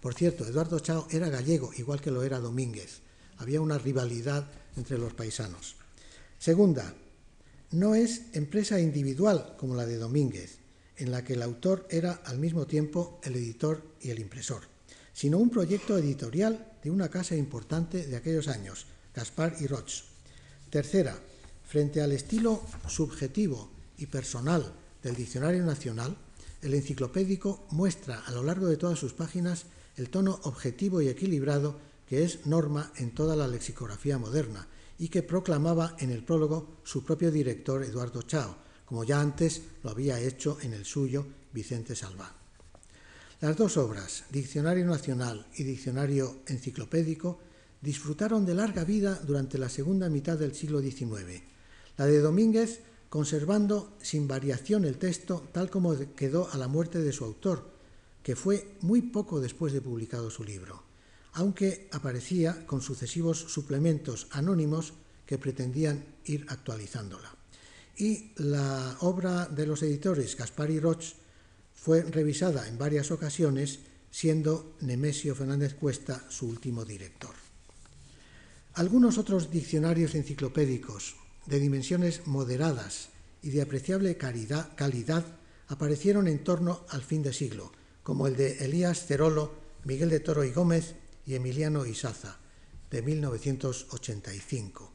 [0.00, 2.98] Por cierto, Eduardo Chao era gallego, igual que lo era Domínguez.
[3.36, 5.76] Había una rivalidad entre los paisanos.
[6.40, 6.92] Segunda,
[7.70, 10.58] no es empresa individual como la de Domínguez,
[10.96, 14.76] en la que el autor era al mismo tiempo el editor y el impresor
[15.18, 20.04] sino un proyecto editorial de una casa importante de aquellos años, Gaspar y Roch.
[20.70, 21.18] Tercera,
[21.66, 26.16] frente al estilo subjetivo y personal del Diccionario Nacional,
[26.62, 29.64] el enciclopédico muestra a lo largo de todas sus páginas
[29.96, 34.68] el tono objetivo y equilibrado que es norma en toda la lexicografía moderna,
[35.00, 39.90] y que proclamaba en el prólogo su propio director Eduardo Chao, como ya antes lo
[39.90, 42.37] había hecho en el suyo Vicente Salvá.
[43.40, 47.38] Las dos obras, Diccionario Nacional y Diccionario Enciclopédico,
[47.80, 51.40] disfrutaron de larga vida durante la segunda mitad del siglo XIX.
[51.96, 57.12] La de Domínguez conservando sin variación el texto tal como quedó a la muerte de
[57.12, 57.70] su autor,
[58.24, 60.82] que fue muy poco después de publicado su libro,
[61.34, 67.32] aunque aparecía con sucesivos suplementos anónimos que pretendían ir actualizándola.
[67.96, 71.14] Y la obra de los editores Gaspar y Roch
[71.80, 77.34] fue revisada en varias ocasiones, siendo Nemesio Fernández Cuesta su último director.
[78.74, 81.16] Algunos otros diccionarios enciclopédicos
[81.46, 83.08] de dimensiones moderadas
[83.42, 85.24] y de apreciable calidad,
[85.68, 87.72] aparecieron en torno al fin de siglo,
[88.02, 89.54] como el de Elías Cerolo,
[89.84, 90.94] Miguel de Toro y Gómez
[91.26, 92.38] y Emiliano Isaza,
[92.90, 94.92] de 1985,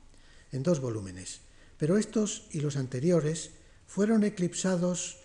[0.51, 1.41] en dos volúmenes.
[1.77, 3.51] Pero estos y los anteriores
[3.87, 5.22] fueron eclipsados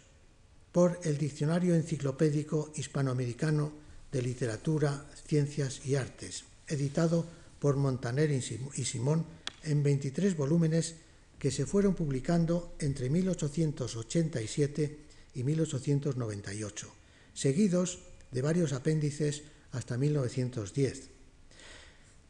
[0.79, 3.73] por el Diccionario Enciclopédico Hispanoamericano
[4.13, 7.27] de Literatura, Ciencias y Artes, editado
[7.59, 9.27] por Montaner y Simón
[9.65, 10.95] en 23 volúmenes
[11.37, 14.99] que se fueron publicando entre 1887
[15.35, 16.95] y 1898,
[17.35, 17.99] seguidos
[18.31, 21.11] de varios apéndices hasta 1910.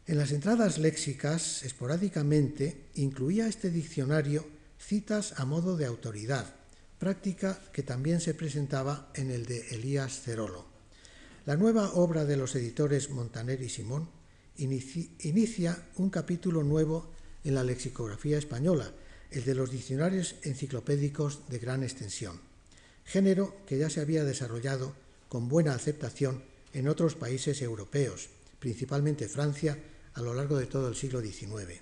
[0.07, 4.47] En las entradas léxicas, esporádicamente, incluía este diccionario
[4.79, 6.58] citas a modo de autoridad,
[6.99, 10.67] práctica que también se presentaba en el de Elías Cerolo.
[11.47, 14.11] La nueva obra de los editores Montaner y Simón
[14.57, 17.11] inicia un capítulo nuevo
[17.45, 18.93] en la lexicografía española,
[19.31, 22.41] el de los diccionarios enciclopédicos de gran extensión,
[23.05, 24.95] género que ya se había desarrollado
[25.29, 26.43] con buena aceptación
[26.73, 28.29] en otros países europeos,
[28.59, 29.79] principalmente Francia,
[30.15, 31.81] a lo largo de todo el siglo XIX.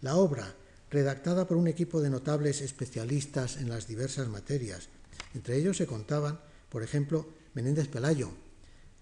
[0.00, 0.54] La obra
[0.94, 4.90] redactada por un equipo de notables especialistas en las diversas materias.
[5.34, 6.38] Entre ellos se contaban,
[6.68, 8.30] por ejemplo, Menéndez Pelayo,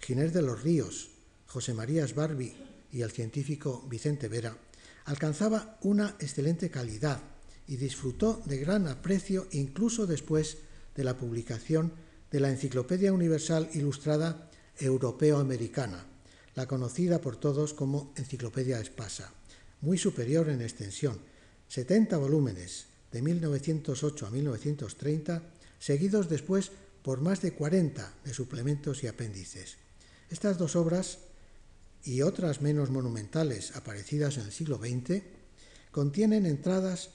[0.01, 1.11] Ginés de los Ríos,
[1.47, 2.57] José María Barbi
[2.90, 4.57] y el científico Vicente Vera,
[5.05, 7.20] alcanzaba una excelente calidad
[7.66, 10.57] y disfrutó de gran aprecio incluso después
[10.97, 11.93] de la publicación
[12.30, 16.07] de la Enciclopedia Universal Ilustrada Europeo-Americana,
[16.55, 19.34] la conocida por todos como Enciclopedia Espasa,
[19.82, 21.32] muy superior en extensión
[21.73, 25.43] 70 volúmenes de 1908 a 1930,
[25.79, 26.70] seguidos después
[27.01, 29.79] por más de 40 de suplementos y apéndices.
[30.29, 31.20] Estas dos obras
[32.05, 35.23] y otras menos monumentales aparecidas en el siglo XX
[35.91, 37.09] contienen entradas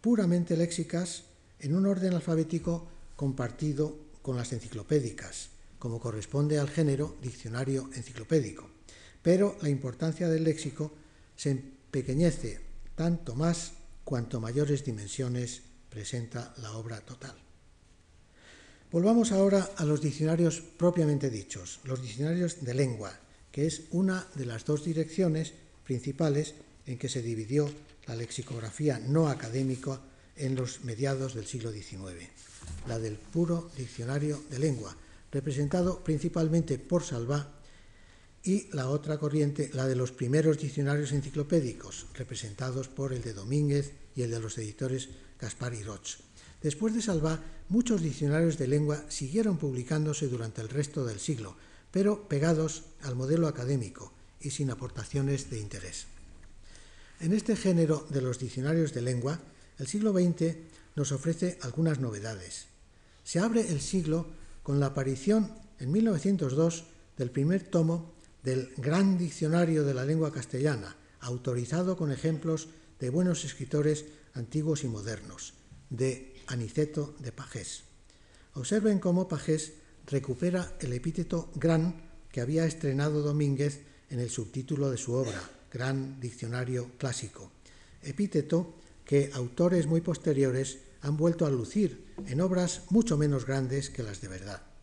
[0.00, 1.24] puramente léxicas
[1.58, 2.86] en un orden alfabético
[3.16, 5.48] compartido con las enciclopédicas,
[5.80, 8.70] como corresponde al género diccionario enciclopédico.
[9.20, 10.92] Pero la importancia del léxico
[11.34, 12.60] se empequeñece
[12.94, 13.72] tanto más
[14.06, 17.34] cuanto mayores dimensiones presenta la obra total.
[18.92, 23.18] Volvamos ahora a los diccionarios propiamente dichos, los diccionarios de lengua,
[23.50, 26.54] que es una de las dos direcciones principales
[26.86, 27.68] en que se dividió
[28.06, 30.00] la lexicografía no académica
[30.36, 32.30] en los mediados del siglo XIX,
[32.86, 34.96] la del puro diccionario de lengua,
[35.32, 37.55] representado principalmente por Salvá
[38.46, 43.92] y la otra corriente, la de los primeros diccionarios enciclopédicos, representados por el de Domínguez
[44.14, 45.08] y el de los editores
[45.40, 46.18] Gaspar y Roch.
[46.62, 51.56] Después de Salvá, muchos diccionarios de lengua siguieron publicándose durante el resto del siglo,
[51.90, 56.06] pero pegados al modelo académico y sin aportaciones de interés.
[57.18, 59.40] En este género de los diccionarios de lengua,
[59.78, 60.56] el siglo XX
[60.94, 62.66] nos ofrece algunas novedades.
[63.24, 64.28] Se abre el siglo
[64.62, 66.84] con la aparición en 1902
[67.16, 68.15] del primer tomo
[68.46, 72.68] del Gran Diccionario de la Lengua Castellana, autorizado con ejemplos
[73.00, 75.54] de buenos escritores antiguos y modernos,
[75.90, 77.82] de Aniceto de Pajés.
[78.54, 79.72] Observen cómo Pajés
[80.06, 81.96] recupera el epíteto gran
[82.30, 83.80] que había estrenado Domínguez
[84.10, 85.42] en el subtítulo de su obra,
[85.72, 87.50] Gran Diccionario Clásico,
[88.00, 94.04] epíteto que autores muy posteriores han vuelto a lucir en obras mucho menos grandes que
[94.04, 94.75] las de verdad.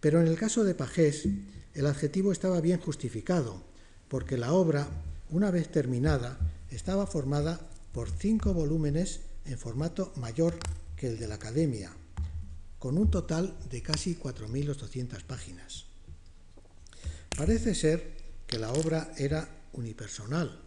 [0.00, 1.28] Pero en el caso de Pajés,
[1.74, 3.62] el adjetivo estaba bien justificado,
[4.08, 4.88] porque la obra,
[5.30, 6.38] una vez terminada,
[6.70, 7.60] estaba formada
[7.92, 10.54] por cinco volúmenes en formato mayor
[10.96, 11.92] que el de la Academia,
[12.78, 15.86] con un total de casi 4.800 páginas.
[17.36, 20.60] Parece ser que la obra era unipersonal,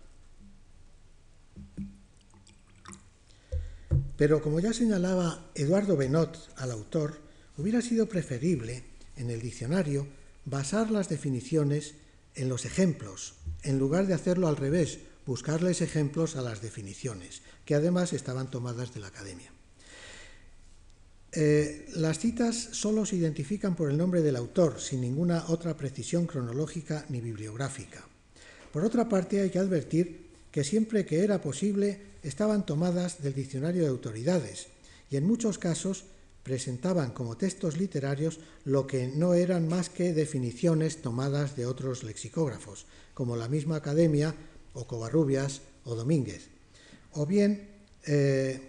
[4.15, 7.19] pero como ya señalaba Eduardo Benot al autor,
[7.57, 10.07] hubiera sido preferible en el diccionario
[10.45, 11.95] basar las definiciones
[12.35, 17.75] en los ejemplos, en lugar de hacerlo al revés, buscarles ejemplos a las definiciones, que
[17.75, 19.51] además estaban tomadas de la academia.
[21.35, 26.27] Eh, las citas solo se identifican por el nombre del autor, sin ninguna otra precisión
[26.27, 28.05] cronológica ni bibliográfica.
[28.71, 33.81] Por otra parte, hay que advertir que siempre que era posible estaban tomadas del diccionario
[33.81, 34.67] de autoridades
[35.09, 36.05] y en muchos casos
[36.43, 42.85] presentaban como textos literarios lo que no eran más que definiciones tomadas de otros lexicógrafos,
[43.13, 44.35] como la misma Academia
[44.73, 46.49] o Covarrubias o Domínguez,
[47.13, 47.69] o bien
[48.05, 48.59] eh,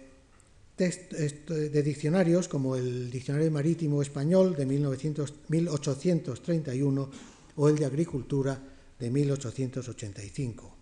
[0.77, 7.09] de diccionarios como el Diccionario Marítimo Español de 1831
[7.55, 8.59] o el de Agricultura
[8.99, 10.75] de 1885.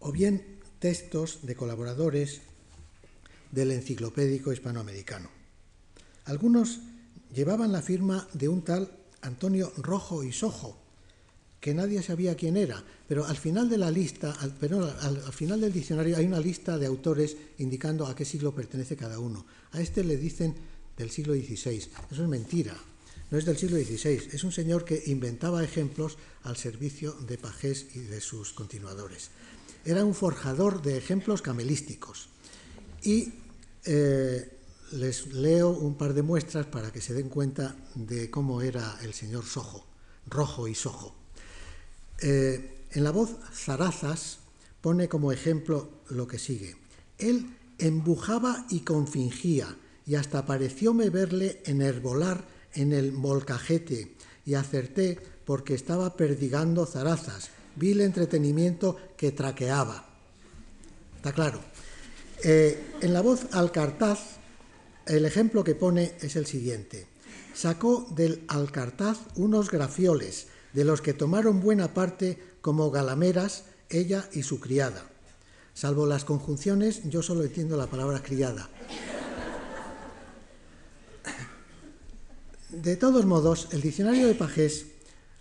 [0.00, 0.53] O bien
[0.84, 2.42] textos de colaboradores
[3.50, 5.30] del Enciclopédico Hispanoamericano.
[6.26, 6.80] Algunos
[7.32, 10.76] llevaban la firma de un tal Antonio Rojo y Sojo,
[11.58, 14.52] que nadie sabía quién era, pero al final de la lista, al,
[15.00, 19.18] al, final del diccionario hay una lista de autores indicando a qué siglo pertenece cada
[19.18, 19.46] uno.
[19.72, 20.54] A este le dicen
[20.98, 21.78] del siglo XVI.
[22.10, 22.76] Eso es mentira.
[23.30, 24.28] No es del siglo XVI.
[24.34, 29.30] Es un señor que inventaba ejemplos al servicio de Pajés y de sus continuadores.
[29.84, 32.28] Era un forjador de ejemplos camelísticos.
[33.02, 33.32] Y
[33.84, 34.50] eh,
[34.92, 39.12] les leo un par de muestras para que se den cuenta de cómo era el
[39.12, 39.84] señor Sojo,
[40.26, 41.14] rojo y sojo.
[42.20, 44.38] Eh, en la voz Zarazas
[44.80, 46.76] pone como ejemplo lo que sigue.
[47.18, 49.76] Él embujaba y confingía,
[50.06, 54.14] y hasta parecióme verle enherbolar en el molcajete,
[54.46, 60.06] y acerté porque estaba perdigando zarazas, vi el entretenimiento que traqueaba.
[61.16, 61.60] Está claro.
[62.42, 64.36] Eh, en la voz Alcartaz,
[65.06, 67.06] el ejemplo que pone es el siguiente.
[67.54, 74.42] Sacó del Alcartaz unos grafioles, de los que tomaron buena parte como galameras ella y
[74.42, 75.06] su criada.
[75.72, 78.68] Salvo las conjunciones, yo solo entiendo la palabra criada.
[82.70, 84.86] De todos modos, el diccionario de Pajés,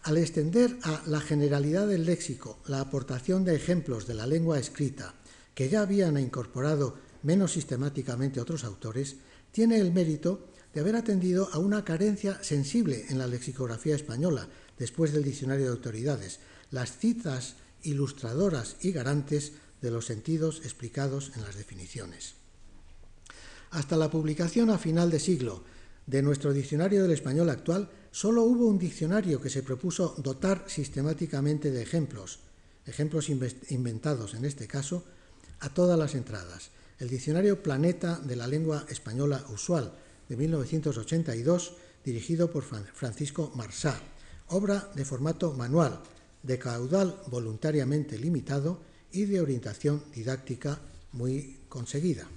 [0.04, 5.16] al extender a la generalidad del léxico la aportación de ejemplos de la lengua escrita
[5.56, 9.16] que ya habían incorporado menos sistemáticamente otros autores,
[9.52, 15.14] tiene el mérito de haber atendido a una carencia sensible en la lexicografía española, después
[15.14, 16.40] del diccionario de autoridades,
[16.72, 22.36] las citas ilustradoras y garantes de los sentidos explicados en las definiciones.
[23.70, 25.64] Hasta la publicación a final de siglo
[26.06, 31.72] de nuestro diccionario del español actual, solo hubo un diccionario que se propuso dotar sistemáticamente
[31.72, 32.40] de ejemplos,
[32.86, 35.04] ejemplos inventados en este caso,
[35.60, 36.70] a todas las entradas.
[37.00, 39.94] El diccionario Planeta de la lengua española usual
[40.28, 41.74] de 1982,
[42.04, 44.00] dirigido por Francisco Marsá,
[44.50, 46.02] obra de formato manual,
[46.44, 48.82] de caudal voluntariamente limitado
[49.12, 50.80] y de orientación didáctica
[51.14, 52.28] muy conseguida.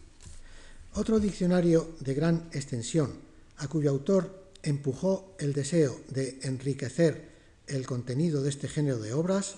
[0.95, 3.26] Otro diccionario de gran extensión,
[3.59, 7.31] a cuyo autor empujó el deseo de enriquecer
[7.67, 9.57] el contenido de este género de obras,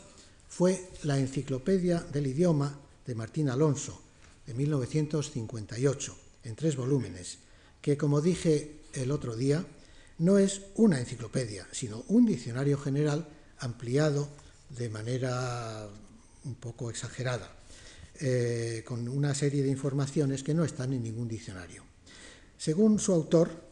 [0.48, 4.00] fue la Enciclopedia del Idioma de Martín Alonso,
[4.46, 7.38] de 1958, en tres volúmenes,
[7.82, 9.64] que, como dije el otro día,
[10.18, 13.28] no es una enciclopedia, sino un diccionario general
[13.58, 14.28] ampliado
[14.70, 15.88] de manera
[16.44, 17.52] un poco exagerada,
[18.20, 21.84] eh, con una serie de informaciones que no están en ningún diccionario.
[22.56, 23.67] Según su autor,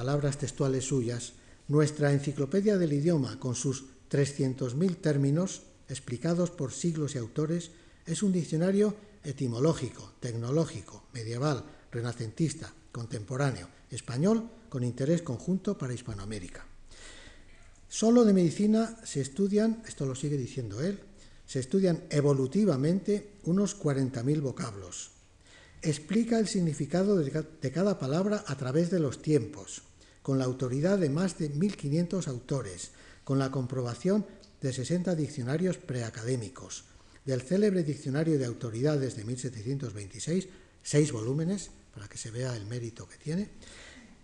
[0.00, 1.34] palabras textuales suyas,
[1.68, 7.72] nuestra enciclopedia del idioma, con sus 300.000 términos explicados por siglos y autores,
[8.06, 16.64] es un diccionario etimológico, tecnológico, medieval, renacentista, contemporáneo, español con interés conjunto para Hispanoamérica.
[17.86, 20.98] Solo de medicina se estudian, esto lo sigue diciendo él,
[21.44, 25.10] se estudian evolutivamente unos 40.000 vocablos.
[25.82, 29.82] Explica el significado de cada palabra a través de los tiempos,
[30.30, 32.92] con la autoridad de más de 1.500 autores,
[33.24, 34.24] con la comprobación
[34.60, 36.84] de 60 diccionarios preacadémicos,
[37.24, 40.46] del célebre Diccionario de Autoridades de 1726,
[40.84, 43.48] seis volúmenes, para que se vea el mérito que tiene,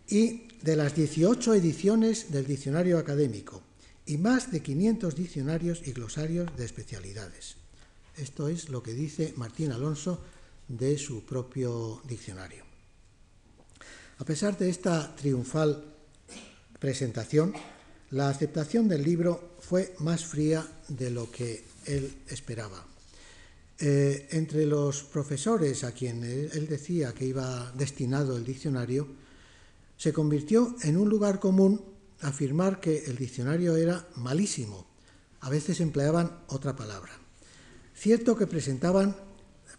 [0.06, 3.64] y de las 18 ediciones del diccionario académico
[4.06, 7.56] y más de 500 diccionarios y glosarios de especialidades.
[8.16, 10.20] Esto es lo que dice Martín Alonso
[10.68, 12.64] de su propio diccionario.
[14.18, 15.95] A pesar de esta triunfal
[16.78, 17.54] presentación,
[18.10, 22.84] la aceptación del libro fue más fría de lo que él esperaba.
[23.78, 29.06] Eh, entre los profesores a quienes él decía que iba destinado el diccionario,
[29.96, 31.82] se convirtió en un lugar común
[32.20, 34.86] afirmar que el diccionario era malísimo.
[35.40, 37.12] A veces empleaban otra palabra.
[37.94, 39.16] Cierto que presentaban,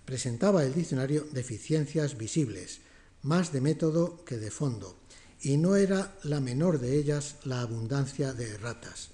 [0.06, 2.80] presentaba el diccionario deficiencias visibles,
[3.24, 4.96] más de método que de fondo,
[5.42, 9.10] y no era la menor de ellas la abundancia de erratas.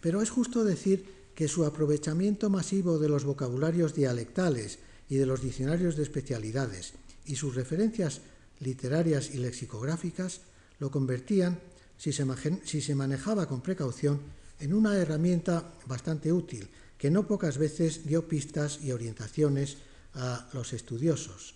[0.00, 1.04] Pero es justo decir
[1.34, 6.94] que su aprovechamiento masivo de los vocabularios dialectales y de los diccionarios de especialidades
[7.26, 8.20] y sus referencias
[8.60, 10.40] literarias y lexicográficas
[10.78, 11.58] lo convertían,
[11.98, 12.26] si se,
[12.64, 14.20] si se manejaba con precaución,
[14.60, 19.76] en una herramienta bastante útil que no pocas veces dio pistas y orientaciones
[20.14, 21.54] a los estudiosos,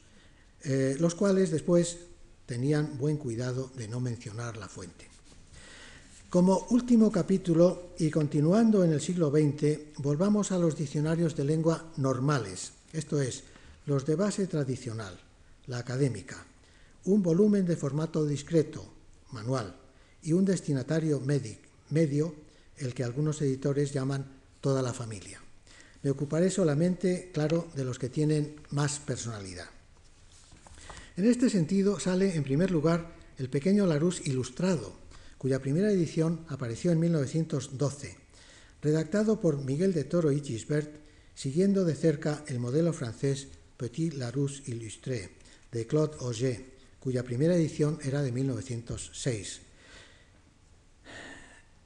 [0.64, 1.96] eh, los cuales después
[2.51, 5.07] tenían buen cuidado de no mencionar la fuente.
[6.28, 11.92] Como último capítulo, y continuando en el siglo XX, volvamos a los diccionarios de lengua
[11.96, 13.44] normales, esto es,
[13.86, 15.16] los de base tradicional,
[15.68, 16.44] la académica,
[17.05, 18.84] un volumen de formato discreto,
[19.30, 19.76] manual,
[20.20, 22.34] y un destinatario medio,
[22.78, 24.26] el que algunos editores llaman
[24.61, 25.40] toda la familia.
[26.03, 29.68] Me ocuparé solamente, claro, de los que tienen más personalidad.
[31.20, 34.94] En este sentido sale en primer lugar el pequeño Larousse ilustrado,
[35.36, 38.16] cuya primera edición apareció en 1912,
[38.80, 40.90] redactado por Miguel de Toro y Gisbert,
[41.34, 45.32] siguiendo de cerca el modelo francés Petit Larousse Illustré
[45.70, 46.64] de Claude Auger,
[47.00, 49.60] cuya primera edición era de 1906.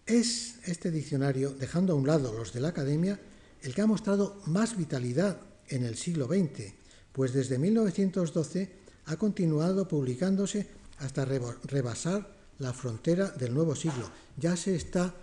[0.07, 3.19] Es este diccionario, dejando a un lado los de la Academia,
[3.63, 6.73] el que ha mostrado más vitalidad en el siglo XX,
[7.11, 10.67] pues desde 1912 ha continuado publicándose
[10.99, 12.29] hasta rebasar
[12.59, 14.11] la frontera del nuevo siglo.
[14.37, 15.15] Ya se está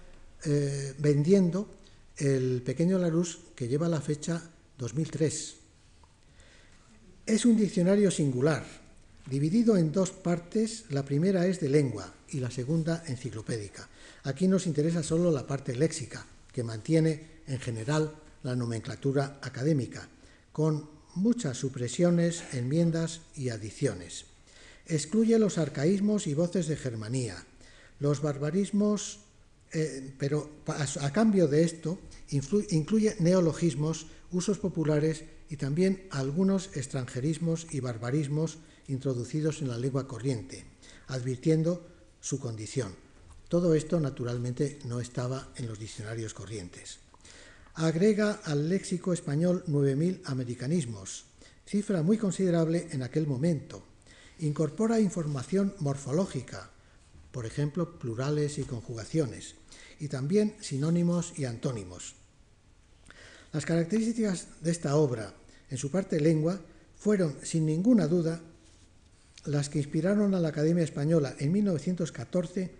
[0.45, 1.67] eh, vendiendo
[2.17, 4.41] el pequeño Larousse que lleva la fecha
[4.77, 5.55] 2003.
[7.25, 8.65] Es un diccionario singular,
[9.29, 10.85] dividido en dos partes.
[10.89, 13.87] La primera es de lengua y la segunda enciclopédica.
[14.23, 18.13] Aquí nos interesa solo la parte léxica, que mantiene en general
[18.43, 20.07] la nomenclatura académica,
[20.51, 24.25] con muchas supresiones, enmiendas y adiciones.
[24.85, 27.45] Excluye los arcaísmos y voces de germanía,
[27.99, 29.19] los barbarismos,
[29.73, 31.99] eh, pero a, cambio de esto
[32.29, 38.57] incluye neologismos, usos populares y también algunos extranjerismos y barbarismos
[38.87, 40.65] introducidos en la lengua corriente,
[41.07, 41.87] advirtiendo
[42.19, 42.95] su condición.
[43.49, 46.99] Todo esto naturalmente no estaba en los diccionarios corrientes.
[47.73, 51.25] Agrega al léxico español 9.000 americanismos,
[51.65, 53.81] cifra muy considerable en aquel momento.
[54.39, 56.69] Incorpora información morfológica,
[57.31, 59.55] por ejemplo, plurales y conjugaciones,
[59.99, 62.15] y también sinónimos y antónimos.
[63.53, 65.33] Las características de esta obra,
[65.69, 66.59] en su parte lengua,
[66.97, 68.41] fueron, sin ninguna duda,
[69.45, 72.71] las que inspiraron a la Academia Española en 1914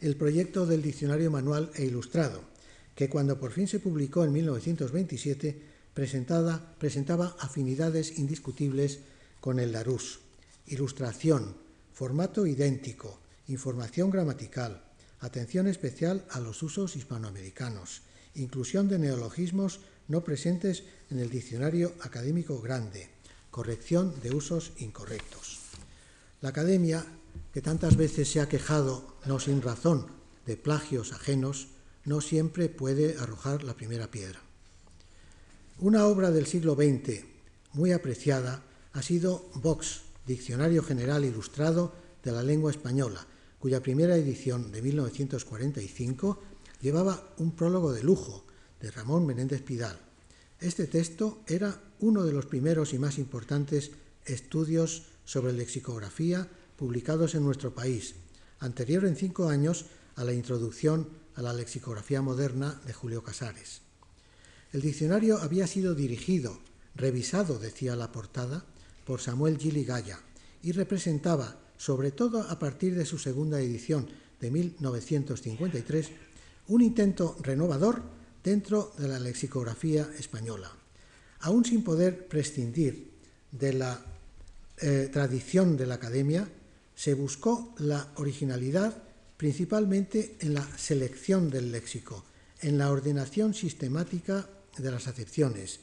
[0.00, 2.42] el proyecto del Diccionario Manual e Ilustrado,
[2.98, 5.62] que cuando por fin se publicó en 1927
[5.94, 8.98] presentaba afinidades indiscutibles
[9.40, 10.18] con el Larousse.
[10.66, 11.54] Ilustración,
[11.94, 14.82] formato idéntico, información gramatical,
[15.20, 18.02] atención especial a los usos hispanoamericanos,
[18.34, 19.78] inclusión de neologismos
[20.08, 23.10] no presentes en el diccionario académico grande,
[23.52, 25.60] corrección de usos incorrectos.
[26.40, 27.06] La Academia,
[27.54, 30.08] que tantas veces se ha quejado, no sin razón,
[30.46, 31.68] de plagios ajenos,
[32.08, 34.40] no siempre puede arrojar la primera piedra.
[35.78, 37.22] Una obra del siglo XX
[37.74, 41.92] muy apreciada ha sido Vox, Diccionario General Ilustrado
[42.24, 43.26] de la Lengua Española,
[43.58, 46.42] cuya primera edición de 1945
[46.80, 48.44] llevaba un prólogo de lujo
[48.80, 49.98] de Ramón Menéndez Pidal.
[50.60, 53.90] Este texto era uno de los primeros y más importantes
[54.24, 58.14] estudios sobre lexicografía publicados en nuestro país,
[58.60, 59.86] anterior en cinco años
[60.18, 63.80] a la introducción a la lexicografía moderna de Julio Casares.
[64.72, 66.58] El diccionario había sido dirigido,
[66.94, 68.66] revisado, decía la portada,
[69.06, 70.20] por Samuel Gili Gaya
[70.62, 74.08] y representaba, sobre todo a partir de su segunda edición
[74.40, 76.10] de 1953,
[76.66, 78.02] un intento renovador
[78.44, 80.70] dentro de la lexicografía española
[81.40, 83.10] aún sin poder prescindir
[83.52, 84.00] de la
[84.78, 86.48] eh, tradición de la academia,
[86.94, 89.02] se buscó la originalidad
[89.38, 92.24] principalmente en la selección del léxico,
[92.60, 95.78] en la ordenación sistemática de las acepciones,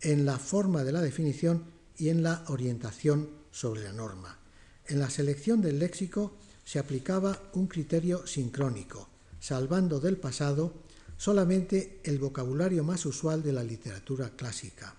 [0.00, 1.64] en la forma de la definición
[1.96, 4.38] y en la orientación sobre la norma.
[4.86, 6.34] En la selección del léxico
[6.64, 10.74] se aplicaba un criterio sincrónico, salvando del pasado
[11.16, 14.96] solamente el vocabulario más usual de la literatura clásica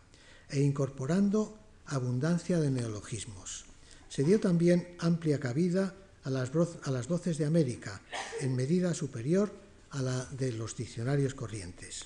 [0.49, 3.65] e incorporando abundancia de neologismos.
[4.07, 5.93] Se dio también amplia cabida
[6.27, 6.51] a las,
[6.83, 8.01] a las voces de América
[8.41, 9.49] en medida superior
[9.91, 12.03] a la de los diccionarios corrientes.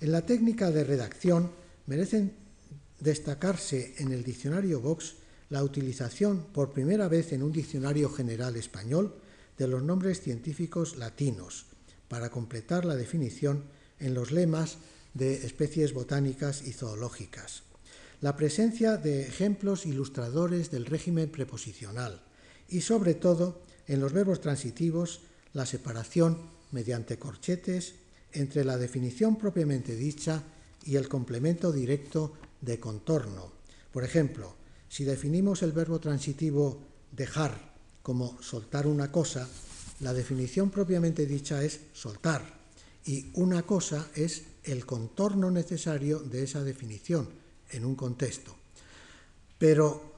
[0.00, 1.50] En la técnica de redacción
[1.86, 2.32] merecen
[3.00, 5.16] destacarse en el diccionario Vox
[5.48, 9.16] la utilización por primera vez en un diccionario general español
[9.58, 11.66] de los nombres científicos latinos
[12.06, 13.64] para completar la definición
[13.98, 14.78] en los lemas
[15.12, 17.64] de especies botánicas y zoológicas.
[18.20, 22.22] La presencia de ejemplos ilustradores del régimen preposicional
[22.70, 25.20] y sobre todo en los verbos transitivos
[25.52, 26.38] la separación
[26.70, 27.94] mediante corchetes
[28.32, 30.42] entre la definición propiamente dicha
[30.84, 33.52] y el complemento directo de contorno.
[33.92, 34.54] Por ejemplo,
[34.88, 36.80] si definimos el verbo transitivo
[37.12, 39.48] dejar como soltar una cosa,
[40.00, 42.60] la definición propiamente dicha es soltar
[43.04, 47.28] y una cosa es el contorno necesario de esa definición
[47.70, 48.54] en un contexto,
[49.58, 50.09] pero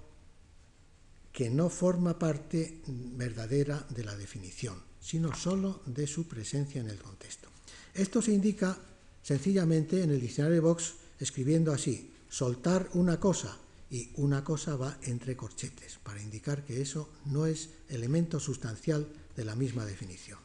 [1.33, 6.99] que no forma parte verdadera de la definición, sino sólo de su presencia en el
[6.99, 7.49] contexto.
[7.95, 8.79] Esto se indica
[9.23, 13.57] sencillamente en el diccionario de Vox escribiendo así, soltar una cosa
[13.91, 19.07] y una cosa va entre corchetes, para indicar que eso no es elemento sustancial
[19.37, 20.39] de la misma definición.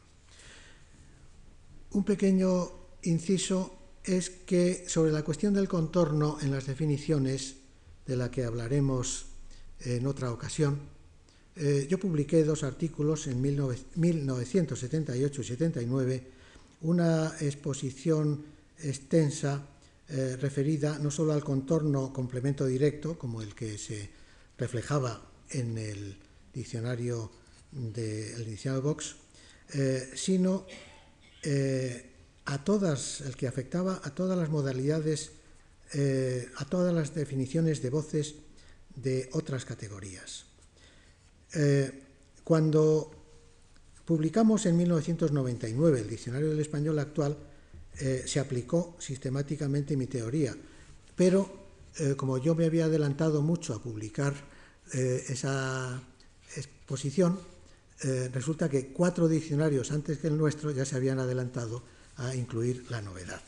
[1.90, 2.70] Un pequeño
[3.02, 7.56] inciso es que sobre la cuestión del contorno en las definiciones,
[8.06, 9.27] de la que hablaremos
[9.80, 10.78] en otra ocasión,
[11.60, 16.22] eh, yo publiqué dos artículos en 1978 y 79
[16.82, 18.44] una exposición
[18.78, 19.66] extensa
[20.08, 24.08] eh, referida no solo al contorno complemento directo, como el que se
[24.56, 25.20] reflejaba
[25.50, 26.16] en el
[26.54, 27.32] diccionario
[27.72, 29.16] de el diccionario Vox,
[29.74, 30.64] eh, sino
[32.44, 35.32] a todas, el que afectaba a todas las modalidades,
[36.56, 38.34] a todas las definiciones de voces
[39.02, 40.44] de otras categorías.
[42.44, 43.18] cuando
[44.08, 47.36] Publicamos en 1999 el Diccionario del Español actual,
[48.00, 50.56] eh, se aplicó sistemáticamente mi teoría,
[51.14, 51.68] pero
[51.98, 54.32] eh, como yo me había adelantado mucho a publicar
[54.94, 56.02] eh, esa
[56.56, 57.38] exposición,
[58.32, 61.82] resulta que cuatro diccionarios antes que el nuestro ya se habían adelantado
[62.16, 63.42] a incluir la novedad.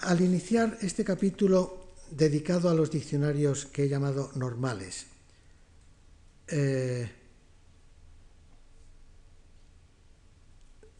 [0.00, 5.06] Al iniciar este capítulo dedicado a los diccionarios que he llamado normales,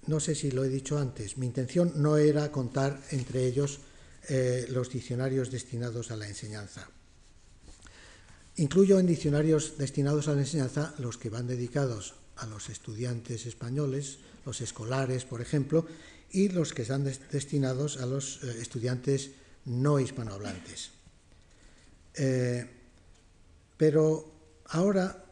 [0.09, 3.81] no sé si lo he dicho antes, mi intención no era contar entre ellos
[4.29, 6.89] eh, los diccionarios destinados a la enseñanza.
[8.57, 14.19] Incluyo en diccionarios destinados a la enseñanza los que van dedicados a los estudiantes españoles,
[14.47, 15.87] los escolares, por ejemplo,
[16.33, 19.33] y los que están destinados a los eh, estudiantes
[19.67, 20.98] no hispanohablantes.
[22.19, 22.67] Eh,
[23.77, 24.25] pero
[24.67, 25.25] ahora,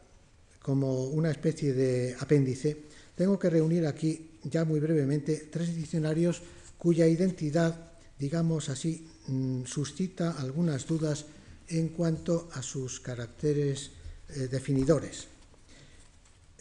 [0.61, 6.41] como una especie de apéndice, tengo que reunir aquí ya muy brevemente tres diccionarios
[6.77, 11.25] cuya identidad, digamos así, mm, suscita algunas dudas
[11.67, 13.91] en cuanto a sus caracteres
[14.29, 15.27] eh, definidores.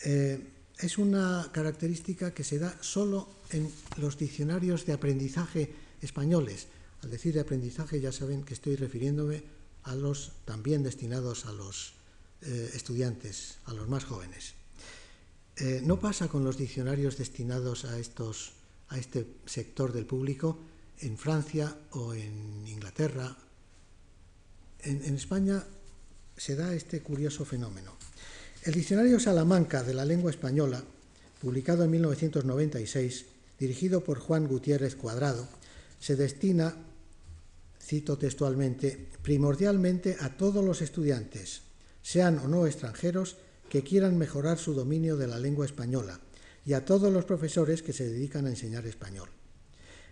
[0.05, 0.41] Eh,
[0.79, 5.71] es una característica que se da solo en los diccionarios de aprendizaje
[6.03, 6.67] españoles.
[7.03, 9.56] Al decir de aprendizaje ya saben que estoy refiriéndome
[9.87, 11.95] a los también destinados a los
[12.43, 14.55] eh, estudiantes, a los más jóvenes.
[15.57, 18.53] Eh, no pasa con los diccionarios destinados a, estos,
[18.89, 20.59] a este sector del público
[21.01, 23.37] en Francia o en Inglaterra.
[24.81, 25.65] En, en España
[26.37, 27.97] se da este curioso fenómeno.
[28.65, 30.83] El diccionario Salamanca de la lengua española,
[31.41, 33.27] publicado en 1996,
[33.59, 35.49] dirigido por Juan Gutiérrez Cuadrado,
[36.01, 36.75] se destina,
[37.87, 41.63] cito textualmente, primordialmente a todos los estudiantes,
[42.03, 43.37] sean o no extranjeros,
[43.71, 46.21] que quieran mejorar su dominio de la lengua española
[46.65, 49.29] y a todos los profesores que se dedican a enseñar español.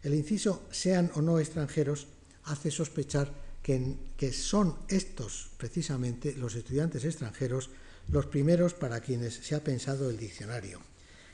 [0.02, 2.06] El inciso sean o no extranjeros
[2.44, 7.70] hace sospechar que, son estos precisamente los estudiantes extranjeros
[8.08, 10.80] los primeros para quienes se ha pensado el diccionario.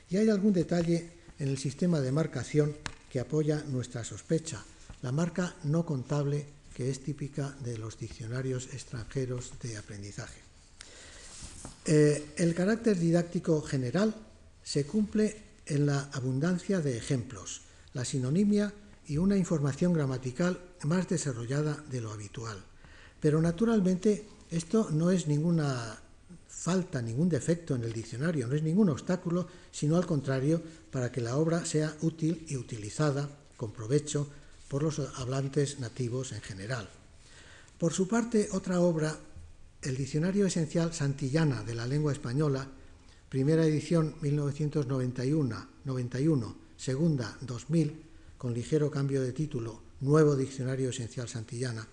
[0.09, 2.77] Y hay algún detalle en el sistema de marcación
[3.11, 4.63] que apoya nuestra sospecha,
[5.01, 10.39] la marca no contable que es típica de los diccionarios extranjeros de aprendizaje.
[11.85, 14.15] Eh, el carácter didáctico general
[14.63, 17.61] se cumple en la abundancia de ejemplos,
[17.93, 18.73] la sinonimia
[19.07, 22.63] y una información gramatical más desarrollada de lo habitual.
[23.19, 25.99] Pero naturalmente esto no es ninguna
[26.47, 31.21] falta, ningún defecto en el diccionario, no es ningún obstáculo, sino al contrario, para que
[31.21, 34.27] la obra sea útil y utilizada con provecho
[34.71, 36.87] por los hablantes nativos en general.
[37.77, 39.19] Por su parte, otra obra
[39.81, 42.69] el Diccionario Esencial Santillana de la Lengua Española,
[43.27, 48.01] primera edición 1991, segunda 2000,
[48.37, 51.85] con ligero cambio de título, Nuevo Diccionario Esencial Santillana,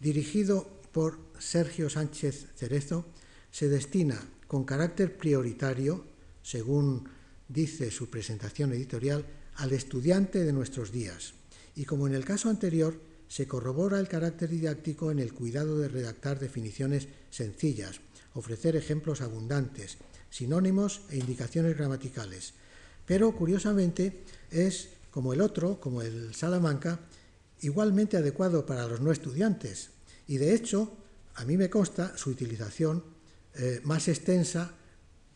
[0.00, 3.04] dirigido por Sergio Sánchez Cerezo,
[3.50, 6.06] se destina con carácter prioritario,
[6.42, 7.10] según
[7.46, 11.34] dice su presentación editorial, al estudiante de nuestros días.
[11.76, 12.98] Y como en el caso anterior,
[13.28, 18.00] se corrobora el carácter didáctico en el cuidado de redactar definiciones sencillas,
[18.34, 19.98] ofrecer ejemplos abundantes,
[20.30, 22.54] sinónimos e indicaciones gramaticales.
[23.04, 27.00] Pero, curiosamente, es, como el otro, como el Salamanca,
[27.60, 29.90] igualmente adecuado para los no estudiantes.
[30.26, 30.96] Y, de hecho,
[31.34, 33.04] a mí me consta su utilización
[33.54, 34.74] eh, más extensa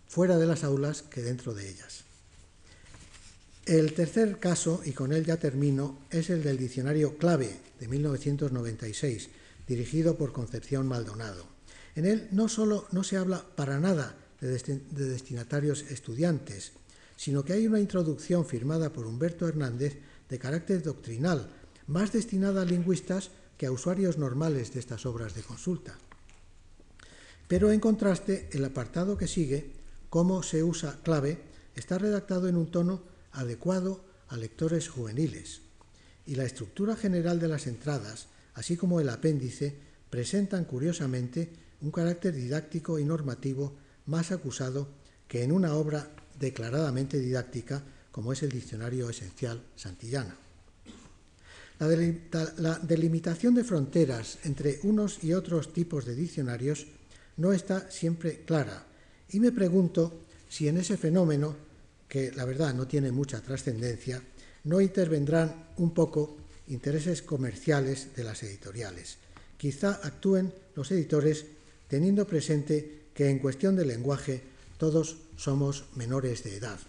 [0.08, 2.04] fuera de las aulas que dentro de ellas.
[3.66, 9.28] El tercer caso, y con él ya termino, es el del diccionario clave de 1996,
[9.66, 11.46] dirigido por Concepción Maldonado.
[11.94, 16.72] En él no solo no se habla para nada de, destinatarios estudiantes,
[17.16, 19.98] sino que hay una introducción firmada por Humberto Hernández
[20.28, 21.50] de carácter doctrinal,
[21.86, 25.98] más destinada a lingüistas que a usuarios normales de estas obras de consulta.
[27.46, 29.72] Pero en contraste, el apartado que sigue,
[30.08, 31.38] cómo se usa clave,
[31.74, 35.62] está redactado en un tono adecuado a lectores juveniles,
[36.26, 39.76] y la estructura general de las entradas, así como el apéndice,
[40.10, 41.50] presentan curiosamente
[41.80, 43.74] un carácter didáctico y normativo
[44.06, 44.88] más acusado
[45.26, 50.36] que en una obra declaradamente didáctica como es el Diccionario Esencial Santillana.
[51.78, 56.86] La, delimitación de fronteras entre unos y otros tipos de diccionarios
[57.38, 58.84] no está siempre clara
[59.30, 61.56] y me pregunto si en ese fenómeno
[62.10, 64.20] que la verdad no tiene mucha trascendencia,
[64.64, 66.36] no intervendrán un poco
[66.66, 69.16] intereses comerciales de las editoriales.
[69.56, 71.46] Quizá actúen los editores
[71.86, 74.42] teniendo presente que en cuestión de lenguaje
[74.76, 76.80] todos somos menores de edad.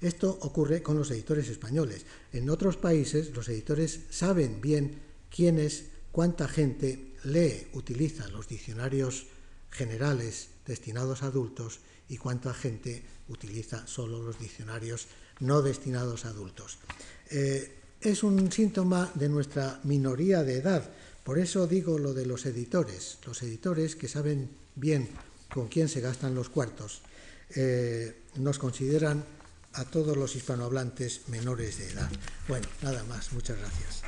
[0.00, 2.06] Esto ocurre con los editores españoles.
[2.32, 9.26] En otros países los editores saben bien quién es, cuánta gente lee, utiliza los diccionarios
[9.70, 15.06] generales destinados a adultos y cuánta gente utiliza solo los diccionarios
[15.40, 16.78] no destinados a adultos.
[17.30, 20.90] Eh, es un síntoma de nuestra minoría de edad,
[21.24, 25.08] por eso digo lo de los editores, los editores que saben bien
[25.52, 27.02] con quién se gastan los cuartos,
[27.54, 29.24] eh, nos consideran
[29.72, 32.10] a todos los hispanohablantes menores de edad.
[32.48, 34.02] Bueno, nada más, muchas gracias.